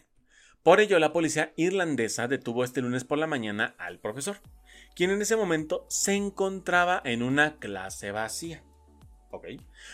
Por 0.63 0.79
ello, 0.79 0.97
la 0.97 1.11
policía 1.11 1.51
irlandesa 1.57 2.29
detuvo 2.29 2.63
este 2.63 2.81
lunes 2.81 3.03
por 3.03 3.17
la 3.17 3.27
mañana 3.27 3.75
al 3.77 3.99
profesor, 3.99 4.37
quien 4.95 5.11
en 5.11 5.21
ese 5.21 5.35
momento 5.35 5.85
se 5.89 6.13
encontraba 6.13 7.01
en 7.03 7.21
una 7.21 7.57
clase 7.57 8.11
vacía. 8.11 8.63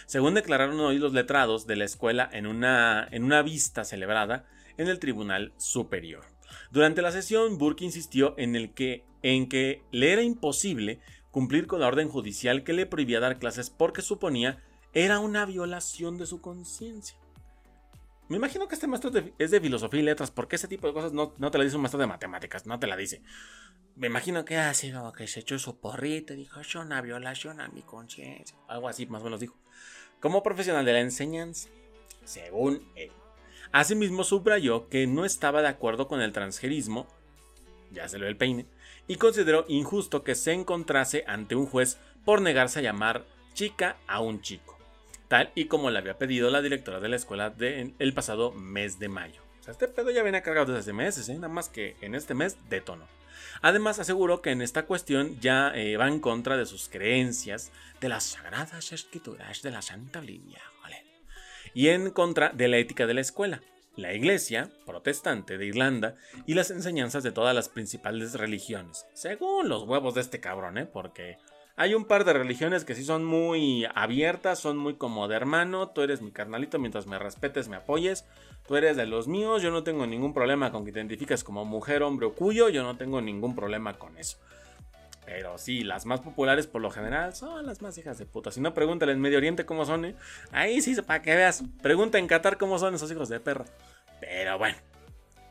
Según 0.05 0.35
declararon 0.35 0.79
hoy 0.79 0.99
los 0.99 1.13
letrados 1.13 1.65
de 1.65 1.75
la 1.75 1.85
escuela 1.85 2.29
en 2.31 2.45
una, 2.45 3.07
en 3.09 3.23
una 3.23 3.41
vista 3.41 3.83
celebrada 3.83 4.45
en 4.77 4.89
el 4.89 4.99
Tribunal 4.99 5.53
Superior. 5.57 6.25
Durante 6.69 7.01
la 7.01 7.11
sesión, 7.11 7.57
Burke 7.57 7.85
insistió 7.85 8.35
en, 8.37 8.55
el 8.55 8.73
que, 8.73 9.05
en 9.23 9.49
que 9.49 9.81
le 9.91 10.13
era 10.13 10.21
imposible 10.21 10.99
cumplir 11.31 11.65
con 11.65 11.79
la 11.79 11.87
orden 11.87 12.09
judicial 12.09 12.63
que 12.63 12.73
le 12.73 12.85
prohibía 12.85 13.19
dar 13.19 13.39
clases 13.39 13.71
porque 13.71 14.03
suponía 14.03 14.61
era 14.93 15.17
una 15.19 15.45
violación 15.45 16.19
de 16.19 16.27
su 16.27 16.41
conciencia. 16.41 17.17
Me 18.29 18.37
imagino 18.37 18.67
que 18.67 18.75
este 18.75 18.85
maestro 18.85 19.11
es 19.39 19.49
de, 19.49 19.59
filosofía 19.59 19.99
y 19.99 20.03
letras, 20.03 20.29
porque 20.29 20.55
ese 20.55 20.67
tipo 20.67 20.85
de 20.85 20.93
cosas 20.93 21.13
no, 21.13 21.33
no, 21.39 21.49
te 21.49 21.57
la 21.57 21.63
dice 21.63 21.75
un 21.75 21.81
maestro 21.81 21.99
de 21.99 22.05
matemáticas, 22.05 22.67
no 22.67 22.79
te 22.79 22.85
la 22.85 22.95
dice. 22.95 23.23
Me 23.95 24.05
imagino 24.05 24.45
que 24.45 24.55
ha 24.55 24.71
sido 24.75 25.11
que 25.13 25.25
se 25.25 25.39
echó 25.39 25.57
su 25.57 25.79
porrito 25.79 26.33
y 26.33 26.37
dijo, 26.37 26.59
es 26.59 26.75
una 26.75 27.01
violación 27.01 27.59
a 27.59 27.69
mi 27.69 27.81
conciencia. 27.81 28.55
Algo 28.67 28.87
así 28.87 29.07
más 29.07 29.21
o 29.21 29.25
menos 29.25 29.39
dijo. 29.39 29.57
Como 30.19 30.43
profesional 30.43 30.85
de 30.85 30.93
la 30.93 30.99
enseñanza, 30.99 31.69
según 32.23 32.87
él. 32.95 33.11
Asimismo 33.71 34.23
subrayó 34.23 34.89
que 34.89 35.07
no 35.07 35.25
estaba 35.25 35.63
de 35.63 35.69
acuerdo 35.69 36.07
con 36.07 36.21
el 36.21 36.31
transgerismo, 36.31 37.07
ya 37.91 38.07
se 38.07 38.19
lo 38.19 38.27
el 38.27 38.37
peine, 38.37 38.67
y 39.07 39.15
consideró 39.15 39.65
injusto 39.67 40.23
que 40.23 40.35
se 40.35 40.53
encontrase 40.53 41.23
ante 41.25 41.55
un 41.55 41.65
juez 41.65 41.97
por 42.25 42.41
negarse 42.41 42.77
a 42.77 42.83
llamar 42.83 43.25
chica 43.55 43.97
a 44.07 44.21
un 44.21 44.41
chico 44.41 44.78
tal 45.29 45.51
y 45.55 45.65
como 45.65 45.89
le 45.89 45.99
había 45.99 46.17
pedido 46.17 46.49
la 46.49 46.61
directora 46.61 46.99
de 46.99 47.07
la 47.07 47.15
escuela 47.15 47.53
el 47.59 48.13
pasado 48.13 48.51
mes 48.51 48.99
de 48.99 49.07
mayo. 49.07 49.41
O 49.61 49.63
sea, 49.63 49.71
este 49.71 49.87
pedo 49.87 50.11
ya 50.11 50.23
viene 50.23 50.41
cargado 50.41 50.73
desde 50.73 50.79
hace 50.79 50.93
meses, 50.93 51.29
¿eh? 51.29 51.35
nada 51.35 51.47
más 51.47 51.69
que 51.69 51.95
en 52.01 52.15
este 52.15 52.33
mes 52.33 52.57
detonó. 52.69 53.05
Además, 53.61 53.99
aseguró 53.99 54.41
que 54.41 54.51
en 54.51 54.61
esta 54.61 54.85
cuestión 54.85 55.39
ya 55.39 55.71
eh, 55.75 55.95
va 55.97 56.07
en 56.07 56.19
contra 56.19 56.57
de 56.57 56.65
sus 56.65 56.89
creencias, 56.89 57.71
de 58.01 58.09
las 58.09 58.23
sagradas 58.23 58.91
escrituras 58.91 59.61
de 59.61 59.71
la 59.71 59.81
Santa 59.81 60.19
Biblia, 60.19 60.61
y 61.73 61.89
en 61.89 62.09
contra 62.09 62.49
de 62.49 62.67
la 62.67 62.77
ética 62.77 63.05
de 63.05 63.13
la 63.13 63.21
escuela, 63.21 63.61
la 63.95 64.13
iglesia 64.13 64.71
protestante 64.85 65.57
de 65.57 65.65
Irlanda 65.67 66.15
y 66.47 66.53
las 66.53 66.71
enseñanzas 66.71 67.23
de 67.23 67.31
todas 67.31 67.53
las 67.53 67.69
principales 67.69 68.33
religiones, 68.33 69.05
según 69.13 69.69
los 69.69 69.83
huevos 69.83 70.15
de 70.15 70.21
este 70.21 70.39
cabrón, 70.39 70.77
¿eh? 70.77 70.85
porque 70.85 71.37
hay 71.79 71.93
un 71.93 72.03
par 72.03 72.25
de 72.25 72.33
religiones 72.33 72.83
que 72.83 72.93
sí 72.93 73.05
son 73.05 73.23
muy 73.23 73.87
abiertas, 73.95 74.59
son 74.59 74.75
muy 74.75 74.95
como 74.95 75.29
de 75.29 75.37
hermano, 75.37 75.87
tú 75.87 76.01
eres 76.01 76.21
mi 76.21 76.29
carnalito 76.29 76.77
mientras 76.77 77.07
me 77.07 77.17
respetes, 77.17 77.69
me 77.69 77.77
apoyes, 77.77 78.25
tú 78.67 78.75
eres 78.75 78.97
de 78.97 79.05
los 79.05 79.29
míos, 79.29 79.61
yo 79.61 79.71
no 79.71 79.81
tengo 79.81 80.05
ningún 80.05 80.33
problema 80.33 80.73
con 80.73 80.83
que 80.83 80.91
te 80.91 80.99
identifiques 80.99 81.41
como 81.41 81.63
mujer, 81.63 82.03
hombre 82.03 82.25
o 82.25 82.33
cuyo, 82.33 82.67
yo 82.67 82.83
no 82.83 82.97
tengo 82.97 83.21
ningún 83.21 83.55
problema 83.55 83.93
con 83.93 84.17
eso. 84.17 84.37
Pero 85.25 85.57
sí, 85.57 85.85
las 85.85 86.05
más 86.05 86.19
populares 86.19 86.67
por 86.67 86.81
lo 86.81 86.91
general 86.91 87.33
son 87.33 87.65
las 87.65 87.81
más 87.81 87.97
hijas 87.97 88.17
de 88.17 88.25
puta. 88.25 88.51
Si 88.51 88.59
no, 88.59 88.73
pregúntale 88.73 89.13
en 89.13 89.21
Medio 89.21 89.37
Oriente 89.37 89.65
cómo 89.65 89.85
son, 89.85 90.03
¿eh? 90.03 90.15
Ahí 90.51 90.81
sí, 90.81 91.01
para 91.01 91.21
que 91.21 91.33
veas. 91.33 91.63
Pregunta 91.81 92.17
en 92.17 92.27
Qatar 92.27 92.57
cómo 92.57 92.77
son 92.77 92.93
esos 92.93 93.09
hijos 93.09 93.29
de 93.29 93.39
perra. 93.39 93.63
Pero 94.19 94.57
bueno. 94.57 94.75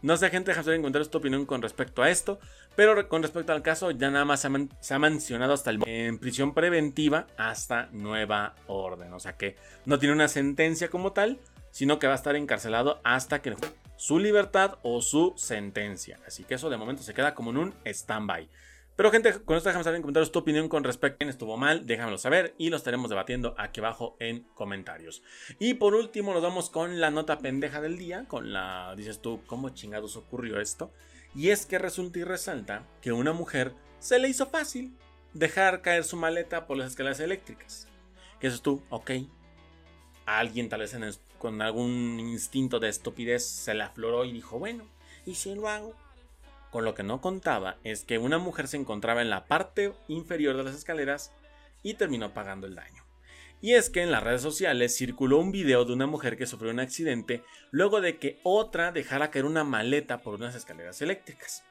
No 0.01 0.17
sé, 0.17 0.31
gente, 0.31 0.53
déjame 0.53 0.77
encontrar 0.77 1.07
tu 1.07 1.19
opinión 1.19 1.45
con 1.47 1.61
respecto 1.61 2.03
a 2.03 2.11
esto. 2.11 2.39
Pero 2.79 3.09
con 3.09 3.25
respecto 3.25 3.53
al 3.53 3.61
caso, 3.61 3.91
ya 3.91 4.09
nada 4.09 4.25
más 4.25 4.47
se 4.79 4.95
ha, 4.95 4.99
mencionado 5.01 5.53
hasta 5.53 5.71
el 5.71 5.81
en 5.85 6.21
prisión 6.21 6.55
preventiva 6.55 7.27
hasta 7.37 7.89
nueva 7.91 8.55
orden. 8.69 9.13
O 9.15 9.19
sea 9.19 9.37
que 9.37 9.57
no 9.85 9.99
tiene 9.99 10.15
una 10.15 10.29
sentencia 10.29 10.89
como 10.89 11.11
tal, 11.13 11.41
sino 11.73 11.99
que 11.99 12.07
va 12.07 12.13
a 12.13 12.17
estar 12.17 12.37
encarcelado 12.37 13.01
hasta 13.03 13.43
que 13.43 13.57
su 13.97 14.21
libertad 14.21 14.79
o 14.85 15.03
su 15.03 15.35
sentencia. 15.37 16.21
Así 16.25 16.45
que 16.45 16.55
eso 16.55 16.71
de 16.71 16.77
momento 16.77 17.03
se 17.03 17.15
queda 17.15 17.35
como 17.35 17.51
en 17.51 17.57
un 17.57 17.75
stand-by. 17.85 18.49
Pero 18.95 19.11
gente, 19.11 19.33
con 19.45 19.57
esto 19.57 19.71
déjame 19.71 19.83
saber 19.83 19.97
en 19.97 20.03
comentarios 20.03 20.31
tu 20.31 20.39
opinión 20.39 20.69
con 20.69 20.85
respecto 20.85 21.17
a 21.17 21.19
quién 21.19 21.31
estuvo 21.31 21.57
mal, 21.57 21.85
déjamelo 21.85 22.17
saber 22.17 22.55
y 22.59 22.71
lo 22.71 22.77
estaremos 22.77 23.11
debatiendo 23.11 23.57
aquí 23.59 23.81
abajo 23.81 24.17
en 24.21 24.45
comentarios. 24.55 25.25
Y 25.59 25.75
por 25.75 25.97
último 25.97 26.33
nos 26.33 26.45
vamos 26.45 26.71
con 26.71 27.01
la 27.01 27.11
nota 27.11 27.41
pendeja 27.41 27.81
del 27.81 27.99
día, 27.99 28.27
con 28.29 28.53
la, 28.53 28.95
dices 28.97 29.21
tú, 29.21 29.41
¿cómo 29.49 29.71
chingados 29.71 30.15
ocurrió 30.15 30.61
esto? 30.61 30.93
Y 31.39 31.51
es 31.51 31.67
que 31.67 31.79
resulta 31.79 32.19
y 32.19 32.25
resalta 32.25 32.83
que 33.01 33.13
una 33.13 33.33
mujer 33.33 33.73
se 34.01 34.19
le 34.19 34.29
hizo 34.29 34.47
fácil 34.47 34.93
dejar 35.35 35.83
caer 35.83 36.03
su 36.03 36.17
maleta 36.17 36.67
por 36.67 36.77
las 36.77 36.91
escaleras 36.91 37.21
eléctricas. 37.21 37.87
Que 38.41 38.49
eso 38.49 38.61
tú, 38.61 38.83
ok. 38.91 39.13
alguien 40.27 40.69
tal 40.69 40.81
vez 40.81 40.97
con 41.39 41.63
algún 41.63 42.19
instinto 42.19 42.81
de 42.81 42.89
estupidez 42.89 43.47
se 43.47 43.73
le 43.73 43.85
afloró 43.85 44.25
y 44.25 44.33
dijo, 44.33 44.59
bueno, 44.59 44.85
¿y 45.27 45.37
si 45.37 45.55
lo 45.55 45.69
hago? 45.69 45.95
Con 46.73 46.85
lo 46.85 46.97
que 46.97 47.05
no 47.05 47.21
contaba 47.21 47.77
es 47.85 48.03
que 48.03 48.19
una 48.19 48.39
mujer 48.39 48.67
se 48.67 48.77
encontraba 48.77 49.23
en 49.23 49.31
la 49.31 49.47
parte 49.47 49.95
inferior 50.09 50.57
de 50.57 50.65
las 50.65 50.75
escaleras 50.75 51.31
y 51.85 51.95
terminó 51.95 52.35
pagando 52.35 52.67
el 52.67 52.75
daño. 52.75 53.05
Y 53.61 53.75
es 53.75 53.91
que 53.91 54.03
en 54.03 54.13
las 54.13 54.23
redes 54.23 54.43
sociales 54.43 54.97
circuló 54.97 55.39
un 55.39 55.51
video 55.51 55.85
de 55.85 55.93
una 55.93 56.07
mujer 56.07 56.37
que 56.37 56.47
sufrió 56.47 56.71
un 56.71 56.79
accidente 56.79 57.43
luego 57.71 58.01
de 58.01 58.19
que 58.19 58.39
otra 58.45 58.93
dejara 58.93 59.31
caer 59.31 59.45
una 59.45 59.65
maleta 59.65 60.23
por 60.23 60.35
unas 60.35 60.55
escaleras 60.55 61.03
eléctricas, 61.03 61.65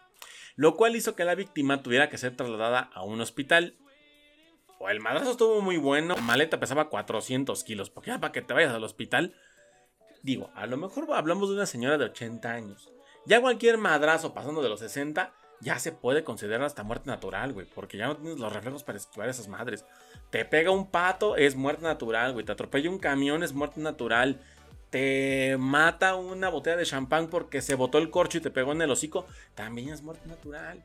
lo 0.55 0.75
cual 0.75 0.95
hizo 0.95 1.15
que 1.15 1.23
la 1.23 1.35
víctima 1.35 1.81
tuviera 1.81 2.09
que 2.09 2.17
ser 2.17 2.35
trasladada 2.35 2.89
a 2.93 3.03
un 3.03 3.21
hospital. 3.21 3.75
O 4.79 4.89
el 4.89 4.99
madrazo 4.99 5.31
estuvo 5.31 5.61
muy 5.61 5.77
bueno, 5.77 6.15
la 6.15 6.21
maleta 6.21 6.59
pesaba 6.59 6.89
400 6.89 7.63
kilos, 7.63 7.89
porque 7.89 8.11
ya 8.11 8.19
para 8.19 8.33
que 8.33 8.41
te 8.41 8.53
vayas 8.53 8.73
al 8.73 8.83
hospital, 8.83 9.33
digo, 10.21 10.51
a 10.55 10.67
lo 10.67 10.77
mejor 10.77 11.07
hablamos 11.13 11.49
de 11.49 11.55
una 11.55 11.65
señora 11.65 11.97
de 11.97 12.05
80 12.05 12.51
años, 12.51 12.91
ya 13.25 13.41
cualquier 13.41 13.77
madrazo 13.77 14.33
pasando 14.33 14.61
de 14.61 14.69
los 14.69 14.81
60 14.81 15.33
ya 15.59 15.79
se 15.79 15.91
puede 15.91 16.23
considerar 16.23 16.63
hasta 16.63 16.83
muerte 16.83 17.09
natural, 17.09 17.53
güey. 17.53 17.65
Porque 17.65 17.97
ya 17.97 18.07
no 18.07 18.17
tienes 18.17 18.39
los 18.39 18.53
reflejos 18.53 18.83
para 18.83 18.97
esquivar 18.97 19.29
esas 19.29 19.47
madres. 19.47 19.85
Te 20.29 20.45
pega 20.45 20.71
un 20.71 20.89
pato, 20.89 21.35
es 21.35 21.55
muerte 21.55 21.83
natural, 21.83 22.33
güey. 22.33 22.45
Te 22.45 22.51
atropella 22.51 22.89
un 22.89 22.99
camión, 22.99 23.43
es 23.43 23.53
muerte 23.53 23.81
natural. 23.81 24.39
Te 24.89 25.57
mata 25.59 26.15
una 26.15 26.49
botella 26.49 26.77
de 26.77 26.85
champán 26.85 27.27
porque 27.27 27.61
se 27.61 27.75
botó 27.75 27.97
el 27.97 28.09
corcho 28.09 28.37
y 28.37 28.41
te 28.41 28.51
pegó 28.51 28.71
en 28.71 28.81
el 28.81 28.91
hocico. 28.91 29.25
También 29.55 29.89
es 29.89 30.01
muerte 30.01 30.27
natural. 30.27 30.83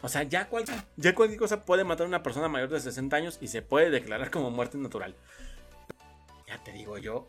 O 0.00 0.08
sea, 0.08 0.22
ya 0.22 0.48
cualquier, 0.48 0.78
ya 0.96 1.14
cualquier 1.14 1.38
cosa 1.38 1.64
puede 1.64 1.82
matar 1.82 2.04
a 2.04 2.08
una 2.08 2.22
persona 2.22 2.48
mayor 2.48 2.68
de 2.68 2.80
60 2.80 3.16
años 3.16 3.38
y 3.40 3.48
se 3.48 3.62
puede 3.62 3.90
declarar 3.90 4.30
como 4.30 4.50
muerte 4.50 4.76
natural. 4.76 5.14
Ya 6.46 6.62
te 6.62 6.72
digo 6.72 6.98
yo, 6.98 7.26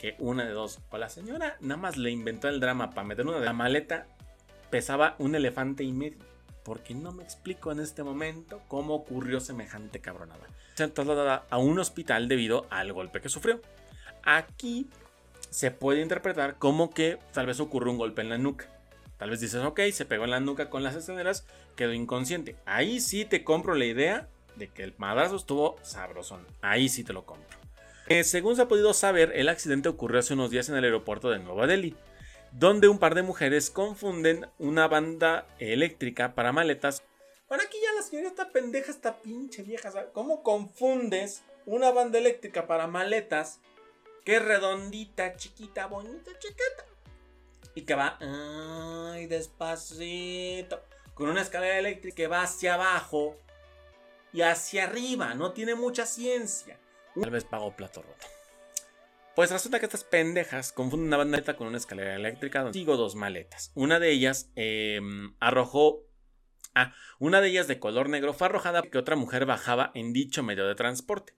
que 0.00 0.16
una 0.18 0.44
de 0.44 0.52
dos, 0.52 0.80
o 0.90 0.98
la 0.98 1.10
señora 1.10 1.56
nada 1.60 1.80
más 1.80 1.96
le 1.98 2.10
inventó 2.10 2.48
el 2.48 2.58
drama 2.58 2.90
para 2.90 3.06
meter 3.06 3.26
una 3.26 3.38
de 3.38 3.44
la 3.44 3.52
maleta, 3.52 4.06
pesaba 4.70 5.16
un 5.18 5.34
elefante 5.34 5.84
y 5.84 5.92
medio. 5.92 6.18
Porque 6.62 6.94
no 6.94 7.12
me 7.12 7.22
explico 7.22 7.72
en 7.72 7.80
este 7.80 8.02
momento 8.02 8.60
cómo 8.68 8.94
ocurrió 8.94 9.40
semejante 9.40 10.00
cabronada. 10.00 10.46
Se 10.74 10.88
trasladada 10.88 11.46
a 11.50 11.58
un 11.58 11.78
hospital 11.78 12.28
debido 12.28 12.66
al 12.70 12.92
golpe 12.92 13.20
que 13.20 13.28
sufrió. 13.28 13.60
Aquí 14.22 14.88
se 15.48 15.70
puede 15.70 16.02
interpretar 16.02 16.56
como 16.56 16.90
que 16.90 17.18
tal 17.32 17.46
vez 17.46 17.60
ocurrió 17.60 17.90
un 17.90 17.98
golpe 17.98 18.22
en 18.22 18.28
la 18.28 18.38
nuca. 18.38 18.66
Tal 19.16 19.30
vez 19.30 19.40
dices, 19.40 19.62
ok, 19.62 19.80
se 19.92 20.06
pegó 20.06 20.24
en 20.24 20.30
la 20.30 20.40
nuca 20.40 20.70
con 20.70 20.82
las 20.82 20.94
escaleras, 20.94 21.46
quedó 21.76 21.92
inconsciente. 21.92 22.56
Ahí 22.64 23.00
sí 23.00 23.24
te 23.24 23.44
compro 23.44 23.74
la 23.74 23.84
idea 23.84 24.28
de 24.56 24.68
que 24.68 24.82
el 24.82 24.94
madrazo 24.96 25.36
estuvo 25.36 25.76
sabrosón. 25.82 26.46
Ahí 26.62 26.88
sí 26.88 27.04
te 27.04 27.12
lo 27.12 27.26
compro. 27.26 27.58
Eh, 28.06 28.24
según 28.24 28.56
se 28.56 28.62
ha 28.62 28.68
podido 28.68 28.92
saber, 28.94 29.32
el 29.34 29.48
accidente 29.48 29.88
ocurrió 29.88 30.20
hace 30.20 30.34
unos 30.34 30.50
días 30.50 30.68
en 30.68 30.76
el 30.76 30.84
aeropuerto 30.84 31.30
de 31.30 31.38
Nueva 31.38 31.66
Delhi, 31.66 31.94
donde 32.52 32.88
un 32.88 32.98
par 32.98 33.14
de 33.14 33.22
mujeres 33.22 33.70
confunden 33.70 34.48
una 34.58 34.88
banda 34.88 35.46
eléctrica 35.58 36.34
para 36.34 36.52
maletas. 36.52 37.02
Bueno, 37.48 37.64
aquí 37.66 37.78
ya 37.82 37.92
la 37.92 38.02
señora 38.02 38.28
está 38.28 38.50
pendeja, 38.50 38.90
esta 38.90 39.20
pinche 39.20 39.62
vieja. 39.62 39.90
¿Cómo 40.12 40.42
confundes 40.42 41.42
una 41.66 41.90
banda 41.90 42.18
eléctrica 42.18 42.66
para 42.66 42.86
maletas 42.86 43.60
que 44.24 44.36
es 44.36 44.44
redondita, 44.44 45.36
chiquita, 45.36 45.86
bonita, 45.86 46.30
chiquita? 46.38 46.86
Y 47.74 47.82
que 47.82 47.94
va, 47.94 48.18
ay, 48.20 49.26
despacito, 49.26 50.82
con 51.14 51.28
una 51.28 51.42
escalera 51.42 51.78
eléctrica 51.78 52.16
que 52.16 52.26
va 52.26 52.42
hacia 52.42 52.74
abajo 52.74 53.36
y 54.32 54.42
hacia 54.42 54.84
arriba. 54.84 55.34
No 55.34 55.52
tiene 55.52 55.74
mucha 55.74 56.06
ciencia. 56.06 56.78
Tal 57.20 57.30
vez 57.30 57.44
pago 57.44 57.74
plato 57.74 58.02
roto. 58.02 58.26
Pues 59.36 59.50
resulta 59.50 59.78
que 59.78 59.86
estas 59.86 60.04
pendejas 60.04 60.72
confunden 60.72 61.08
una 61.08 61.18
maleta 61.18 61.56
con 61.56 61.68
una 61.68 61.78
escalera 61.78 62.16
eléctrica 62.16 62.62
donde 62.62 62.78
sigo 62.78 62.96
dos 62.96 63.14
maletas. 63.14 63.70
Una 63.74 64.00
de 64.00 64.10
ellas 64.10 64.50
em, 64.56 65.34
arrojó. 65.40 66.04
Ah, 66.74 66.94
una 67.18 67.40
de 67.40 67.48
ellas 67.48 67.68
de 67.68 67.78
color 67.78 68.08
negro 68.08 68.32
fue 68.32 68.46
arrojada 68.46 68.82
porque 68.82 68.98
otra 68.98 69.16
mujer 69.16 69.46
bajaba 69.46 69.92
en 69.94 70.12
dicho 70.12 70.42
medio 70.42 70.66
de 70.66 70.74
transporte. 70.74 71.34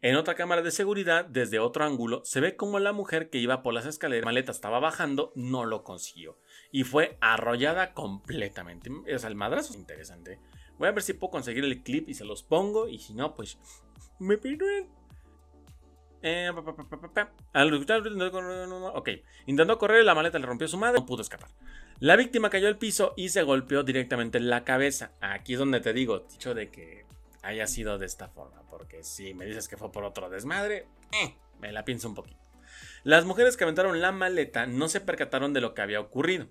En 0.00 0.16
otra 0.16 0.34
cámara 0.34 0.62
de 0.62 0.70
seguridad, 0.70 1.24
desde 1.26 1.58
otro 1.58 1.84
ángulo, 1.84 2.22
se 2.24 2.40
ve 2.40 2.56
como 2.56 2.78
la 2.78 2.92
mujer 2.92 3.30
que 3.30 3.38
iba 3.38 3.62
por 3.62 3.74
las 3.74 3.86
escaleras, 3.86 4.24
maleta 4.24 4.50
estaba 4.50 4.80
bajando, 4.80 5.32
no 5.34 5.66
lo 5.66 5.84
consiguió. 5.84 6.38
Y 6.72 6.84
fue 6.84 7.18
arrollada 7.20 7.92
completamente. 7.92 8.90
O 8.90 9.18
sea, 9.18 9.28
el 9.28 9.36
madrazo 9.36 9.72
es 9.72 9.78
interesante. 9.78 10.40
Voy 10.78 10.88
a 10.88 10.92
ver 10.92 11.02
si 11.02 11.12
puedo 11.12 11.30
conseguir 11.30 11.64
el 11.64 11.82
clip 11.82 12.08
y 12.08 12.14
se 12.14 12.24
los 12.24 12.42
pongo. 12.42 12.88
Y 12.88 12.98
si 12.98 13.14
no, 13.14 13.34
pues 13.34 13.58
me 14.18 14.38
piden. 14.38 14.88
Al 17.52 17.74
ok, 18.94 19.08
intentó 19.46 19.78
correr, 19.78 20.04
la 20.04 20.14
maleta 20.14 20.38
le 20.38 20.46
rompió 20.46 20.66
su 20.66 20.78
madre, 20.78 21.00
no 21.00 21.06
pudo 21.06 21.20
escapar. 21.20 21.50
La 22.00 22.16
víctima 22.16 22.48
cayó 22.48 22.66
al 22.66 22.78
piso 22.78 23.12
y 23.16 23.28
se 23.28 23.42
golpeó 23.42 23.82
directamente 23.82 24.38
en 24.38 24.48
la 24.48 24.64
cabeza. 24.64 25.12
Aquí 25.20 25.52
es 25.52 25.58
donde 25.58 25.80
te 25.80 25.92
digo, 25.92 26.20
dicho 26.20 26.54
de 26.54 26.70
que 26.70 27.04
haya 27.42 27.66
sido 27.66 27.98
de 27.98 28.06
esta 28.06 28.28
forma, 28.28 28.62
porque 28.70 29.04
si 29.04 29.34
me 29.34 29.44
dices 29.44 29.68
que 29.68 29.76
fue 29.76 29.92
por 29.92 30.04
otro 30.04 30.30
desmadre, 30.30 30.86
eh, 31.12 31.34
me 31.60 31.72
la 31.72 31.84
pienso 31.84 32.08
un 32.08 32.14
poquito. 32.14 32.40
Las 33.02 33.26
mujeres 33.26 33.58
que 33.58 33.64
aventaron 33.64 34.00
la 34.00 34.10
maleta 34.10 34.66
no 34.66 34.88
se 34.88 35.02
percataron 35.02 35.52
de 35.52 35.60
lo 35.60 35.74
que 35.74 35.82
había 35.82 36.00
ocurrido. 36.00 36.48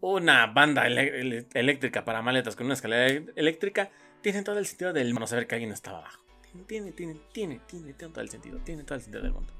Una 0.00 0.46
banda 0.46 0.86
eléctrica 0.86 2.04
para 2.04 2.20
maletas 2.20 2.54
con 2.54 2.66
una 2.66 2.74
escalera 2.74 3.24
eléctrica 3.34 3.90
tiene 4.20 4.42
todo 4.42 4.58
el 4.58 4.66
sentido 4.66 4.92
del 4.92 5.14
no 5.14 5.26
saber 5.26 5.46
que 5.46 5.54
alguien 5.54 5.72
estaba 5.72 6.00
abajo. 6.00 6.23
Tiene, 6.66 6.92
tiene, 6.92 7.16
tiene, 7.32 7.60
tiene, 7.66 7.92
tiene 7.92 8.12
todo 8.12 8.20
el 8.20 8.30
sentido. 8.30 8.58
Tiene 8.64 8.84
todo 8.84 8.94
el 8.94 9.02
sentido 9.02 9.22
del 9.22 9.32
mundo. 9.32 9.52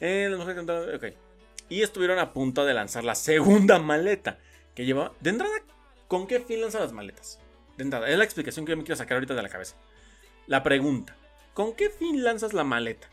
Eh, 0.00 0.28
las 0.30 0.38
mujeres 0.38 0.94
ok. 0.94 1.16
Y 1.68 1.82
estuvieron 1.82 2.18
a 2.18 2.32
punto 2.32 2.64
de 2.64 2.74
lanzar 2.74 3.04
la 3.04 3.14
segunda 3.14 3.78
maleta 3.78 4.38
que 4.74 4.84
llevaba. 4.84 5.12
De 5.20 5.30
entrada, 5.30 5.54
¿con 6.08 6.26
qué 6.26 6.40
fin 6.40 6.60
lanzan 6.60 6.82
las 6.82 6.92
maletas? 6.92 7.38
De 7.76 7.84
entrada, 7.84 8.08
es 8.08 8.18
la 8.18 8.24
explicación 8.24 8.64
que 8.64 8.70
yo 8.72 8.76
me 8.76 8.84
quiero 8.84 8.96
sacar 8.96 9.16
ahorita 9.16 9.34
de 9.34 9.42
la 9.42 9.48
cabeza. 9.48 9.76
La 10.46 10.62
pregunta: 10.62 11.16
¿con 11.54 11.74
qué 11.74 11.90
fin 11.90 12.22
lanzas 12.22 12.52
la 12.52 12.64
maleta? 12.64 13.08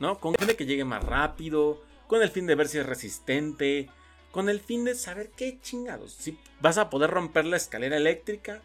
¿No? 0.00 0.18
¿Con 0.18 0.32
el 0.32 0.38
fin 0.38 0.48
de 0.48 0.56
que 0.56 0.66
llegue 0.66 0.84
más 0.84 1.04
rápido? 1.04 1.82
¿Con 2.06 2.22
el 2.22 2.30
fin 2.30 2.46
de 2.46 2.54
ver 2.54 2.68
si 2.68 2.78
es 2.78 2.86
resistente? 2.86 3.88
¿Con 4.32 4.48
el 4.48 4.60
fin 4.60 4.84
de 4.84 4.94
saber 4.94 5.30
qué 5.36 5.60
chingados? 5.60 6.12
¿Si 6.12 6.38
vas 6.60 6.76
a 6.78 6.90
poder 6.90 7.10
romper 7.10 7.44
la 7.44 7.56
escalera 7.56 7.96
eléctrica? 7.96 8.62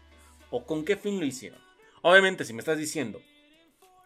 ¿O 0.50 0.66
con 0.66 0.84
qué 0.84 0.96
fin 0.96 1.20
lo 1.20 1.26
hicieron? 1.26 1.60
Obviamente, 2.02 2.44
si 2.44 2.52
me 2.52 2.58
estás 2.58 2.78
diciendo 2.78 3.20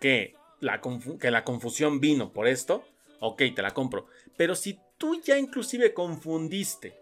que 0.05 0.35
la, 0.61 0.83
que 1.19 1.31
la 1.31 1.45
confusión 1.45 1.99
vino 1.99 2.31
por 2.31 2.47
esto, 2.47 2.85
ok, 3.21 3.41
te 3.57 3.63
la 3.63 3.71
compro. 3.71 4.05
Pero 4.37 4.55
si 4.55 4.79
tú 4.99 5.19
ya 5.23 5.39
inclusive 5.39 5.95
confundiste, 5.95 6.95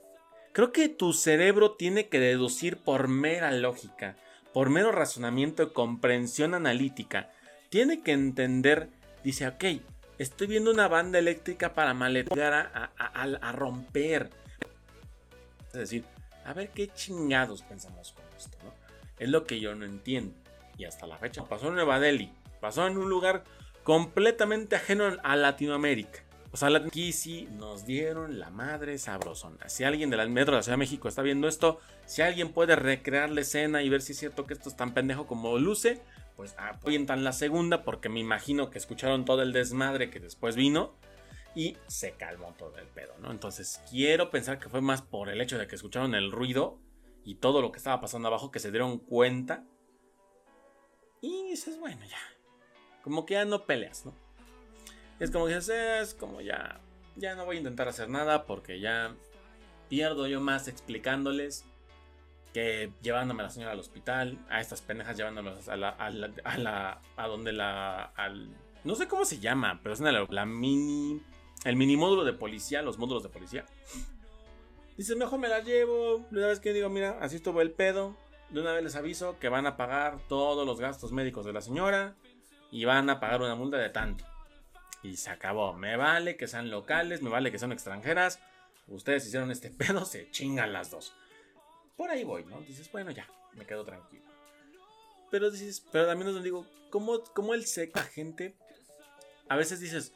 creo 0.52 0.70
que 0.70 0.88
tu 0.88 1.12
cerebro 1.12 1.72
tiene 1.72 2.06
que 2.06 2.20
deducir 2.20 2.76
por 2.76 3.08
mera 3.08 3.50
lógica, 3.50 4.14
por 4.52 4.70
mero 4.70 4.92
razonamiento 4.92 5.64
y 5.64 5.72
comprensión 5.72 6.54
analítica, 6.54 7.32
tiene 7.70 8.04
que 8.04 8.12
entender, 8.12 8.88
dice, 9.24 9.48
ok, 9.48 9.64
estoy 10.16 10.46
viendo 10.46 10.70
una 10.70 10.86
banda 10.86 11.18
eléctrica 11.18 11.74
para 11.74 11.94
maletear 11.94 12.52
a, 12.52 12.92
a, 12.96 13.50
romper. 13.50 14.30
Es 15.72 15.72
decir, 15.72 16.04
a 16.44 16.52
ver 16.52 16.68
qué 16.68 16.86
chingados 16.86 17.62
pensamos 17.62 18.12
con 18.12 18.24
esto, 18.38 18.56
¿no? 18.62 18.72
Es 19.18 19.28
lo 19.28 19.44
que 19.44 19.58
yo 19.58 19.74
no 19.74 19.86
entiendo. 19.86 20.36
Y 20.78 20.84
hasta 20.84 21.08
la 21.08 21.18
fecha 21.18 21.42
pasó 21.48 21.66
en 21.66 21.74
Nueva 21.74 21.98
Delhi. 21.98 22.30
Pasó 22.62 22.86
en 22.86 22.96
un 22.96 23.10
lugar 23.10 23.42
completamente 23.82 24.76
ajeno 24.76 25.18
a 25.24 25.34
Latinoamérica. 25.34 26.22
O 26.52 26.56
sea, 26.56 26.68
aquí 26.76 27.12
sí 27.12 27.48
nos 27.50 27.86
dieron 27.86 28.38
la 28.38 28.50
madre 28.50 28.98
sabrosona. 28.98 29.68
Si 29.68 29.82
alguien 29.82 30.10
del 30.10 30.30
metro 30.30 30.52
de 30.52 30.58
la 30.58 30.62
Ciudad 30.62 30.74
de 30.74 30.84
México 30.84 31.08
está 31.08 31.22
viendo 31.22 31.48
esto, 31.48 31.80
si 32.06 32.22
alguien 32.22 32.52
puede 32.52 32.76
recrear 32.76 33.30
la 33.30 33.40
escena 33.40 33.82
y 33.82 33.88
ver 33.88 34.00
si 34.00 34.12
es 34.12 34.20
cierto 34.20 34.46
que 34.46 34.54
esto 34.54 34.68
es 34.68 34.76
tan 34.76 34.94
pendejo 34.94 35.26
como 35.26 35.58
luce, 35.58 36.02
pues 36.36 36.54
apoyentan 36.56 37.24
la 37.24 37.32
segunda 37.32 37.82
porque 37.82 38.08
me 38.08 38.20
imagino 38.20 38.70
que 38.70 38.78
escucharon 38.78 39.24
todo 39.24 39.42
el 39.42 39.52
desmadre 39.52 40.08
que 40.08 40.20
después 40.20 40.54
vino 40.54 40.94
y 41.56 41.76
se 41.88 42.12
calmó 42.12 42.54
todo 42.56 42.78
el 42.78 42.86
pedo, 42.86 43.18
¿no? 43.18 43.32
Entonces 43.32 43.80
quiero 43.90 44.30
pensar 44.30 44.60
que 44.60 44.68
fue 44.68 44.80
más 44.80 45.02
por 45.02 45.30
el 45.30 45.40
hecho 45.40 45.58
de 45.58 45.66
que 45.66 45.74
escucharon 45.74 46.14
el 46.14 46.30
ruido 46.30 46.78
y 47.24 47.34
todo 47.34 47.60
lo 47.60 47.72
que 47.72 47.78
estaba 47.78 48.00
pasando 48.00 48.28
abajo 48.28 48.52
que 48.52 48.60
se 48.60 48.70
dieron 48.70 48.98
cuenta. 48.98 49.64
Y 51.20 51.44
dices, 51.50 51.78
bueno, 51.78 52.04
ya, 52.04 52.18
como 53.02 53.26
que 53.26 53.34
ya 53.34 53.44
no 53.44 53.64
peleas, 53.64 54.06
¿no? 54.06 54.14
Es 55.18 55.30
como 55.30 55.46
que 55.46 55.56
es 55.56 56.14
como 56.18 56.40
ya, 56.40 56.80
ya 57.16 57.34
no 57.34 57.44
voy 57.44 57.56
a 57.56 57.58
intentar 57.60 57.88
hacer 57.88 58.08
nada 58.08 58.44
porque 58.46 58.80
ya 58.80 59.14
pierdo 59.88 60.26
yo 60.26 60.40
más 60.40 60.68
explicándoles 60.68 61.64
que 62.52 62.92
llevándome 63.02 63.42
a 63.42 63.46
la 63.46 63.50
señora 63.50 63.72
al 63.72 63.78
hospital, 63.78 64.38
a 64.48 64.60
estas 64.60 64.80
pendejas 64.82 65.16
llevándome 65.16 65.52
a 65.66 65.76
la, 65.76 65.88
a 65.90 66.10
la, 66.10 66.32
a, 66.44 66.58
la, 66.58 67.00
a 67.16 67.26
donde 67.26 67.52
la, 67.52 68.04
al, 68.04 68.54
no 68.84 68.94
sé 68.94 69.08
cómo 69.08 69.24
se 69.24 69.38
llama, 69.38 69.80
pero 69.82 69.94
es 69.94 70.00
la, 70.00 70.26
la 70.28 70.46
mini, 70.46 71.22
el 71.64 71.76
mini 71.76 71.96
módulo 71.96 72.24
de 72.24 72.32
policía, 72.32 72.82
los 72.82 72.98
módulos 72.98 73.22
de 73.22 73.28
policía. 73.28 73.64
Dices, 74.96 75.16
mejor 75.16 75.38
me 75.38 75.48
la 75.48 75.60
llevo, 75.60 76.26
una 76.30 76.46
vez 76.48 76.60
que 76.60 76.72
digo, 76.72 76.88
mira, 76.90 77.18
así 77.20 77.36
estuvo 77.36 77.62
el 77.62 77.72
pedo, 77.72 78.16
de 78.50 78.60
una 78.60 78.72
vez 78.72 78.84
les 78.84 78.96
aviso 78.96 79.38
que 79.38 79.48
van 79.48 79.66
a 79.66 79.76
pagar 79.76 80.18
todos 80.28 80.66
los 80.66 80.78
gastos 80.78 81.12
médicos 81.12 81.46
de 81.46 81.54
la 81.54 81.62
señora, 81.62 82.16
y 82.72 82.86
van 82.86 83.08
a 83.10 83.20
pagar 83.20 83.42
una 83.42 83.54
multa 83.54 83.76
de 83.76 83.90
tanto. 83.90 84.24
Y 85.02 85.16
se 85.16 85.30
acabó. 85.30 85.74
Me 85.74 85.96
vale 85.96 86.36
que 86.36 86.48
sean 86.48 86.70
locales, 86.70 87.22
me 87.22 87.28
vale 87.30 87.52
que 87.52 87.58
sean 87.58 87.70
extranjeras. 87.70 88.40
Ustedes 88.88 89.26
hicieron 89.26 89.50
este 89.52 89.70
pedo, 89.78 90.04
se 90.04 90.30
chingan 90.30 90.72
las 90.72 90.90
dos. 90.90 91.14
Por 91.96 92.10
ahí 92.10 92.24
voy, 92.24 92.44
¿no? 92.46 92.60
Dices, 92.62 92.90
bueno, 92.90 93.10
ya, 93.10 93.28
me 93.52 93.66
quedo 93.66 93.84
tranquilo. 93.84 94.24
Pero 95.30 95.50
dices, 95.50 95.86
pero 95.92 96.06
también 96.06 96.32
nos 96.32 96.42
digo, 96.42 96.66
¿cómo, 96.90 97.22
cómo 97.34 97.54
el 97.54 97.66
seca 97.66 98.02
gente? 98.02 98.56
A 99.48 99.56
veces 99.56 99.80
dices, 99.80 100.14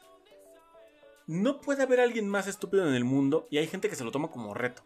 no 1.27 1.61
puede 1.61 1.83
haber 1.83 1.99
alguien 1.99 2.27
más 2.27 2.47
estúpido 2.47 2.87
en 2.87 2.95
el 2.95 3.03
mundo 3.03 3.47
y 3.51 3.59
hay 3.59 3.67
gente 3.67 3.89
que 3.89 3.95
se 3.95 4.03
lo 4.03 4.11
toma 4.11 4.31
como 4.31 4.55
reto. 4.55 4.81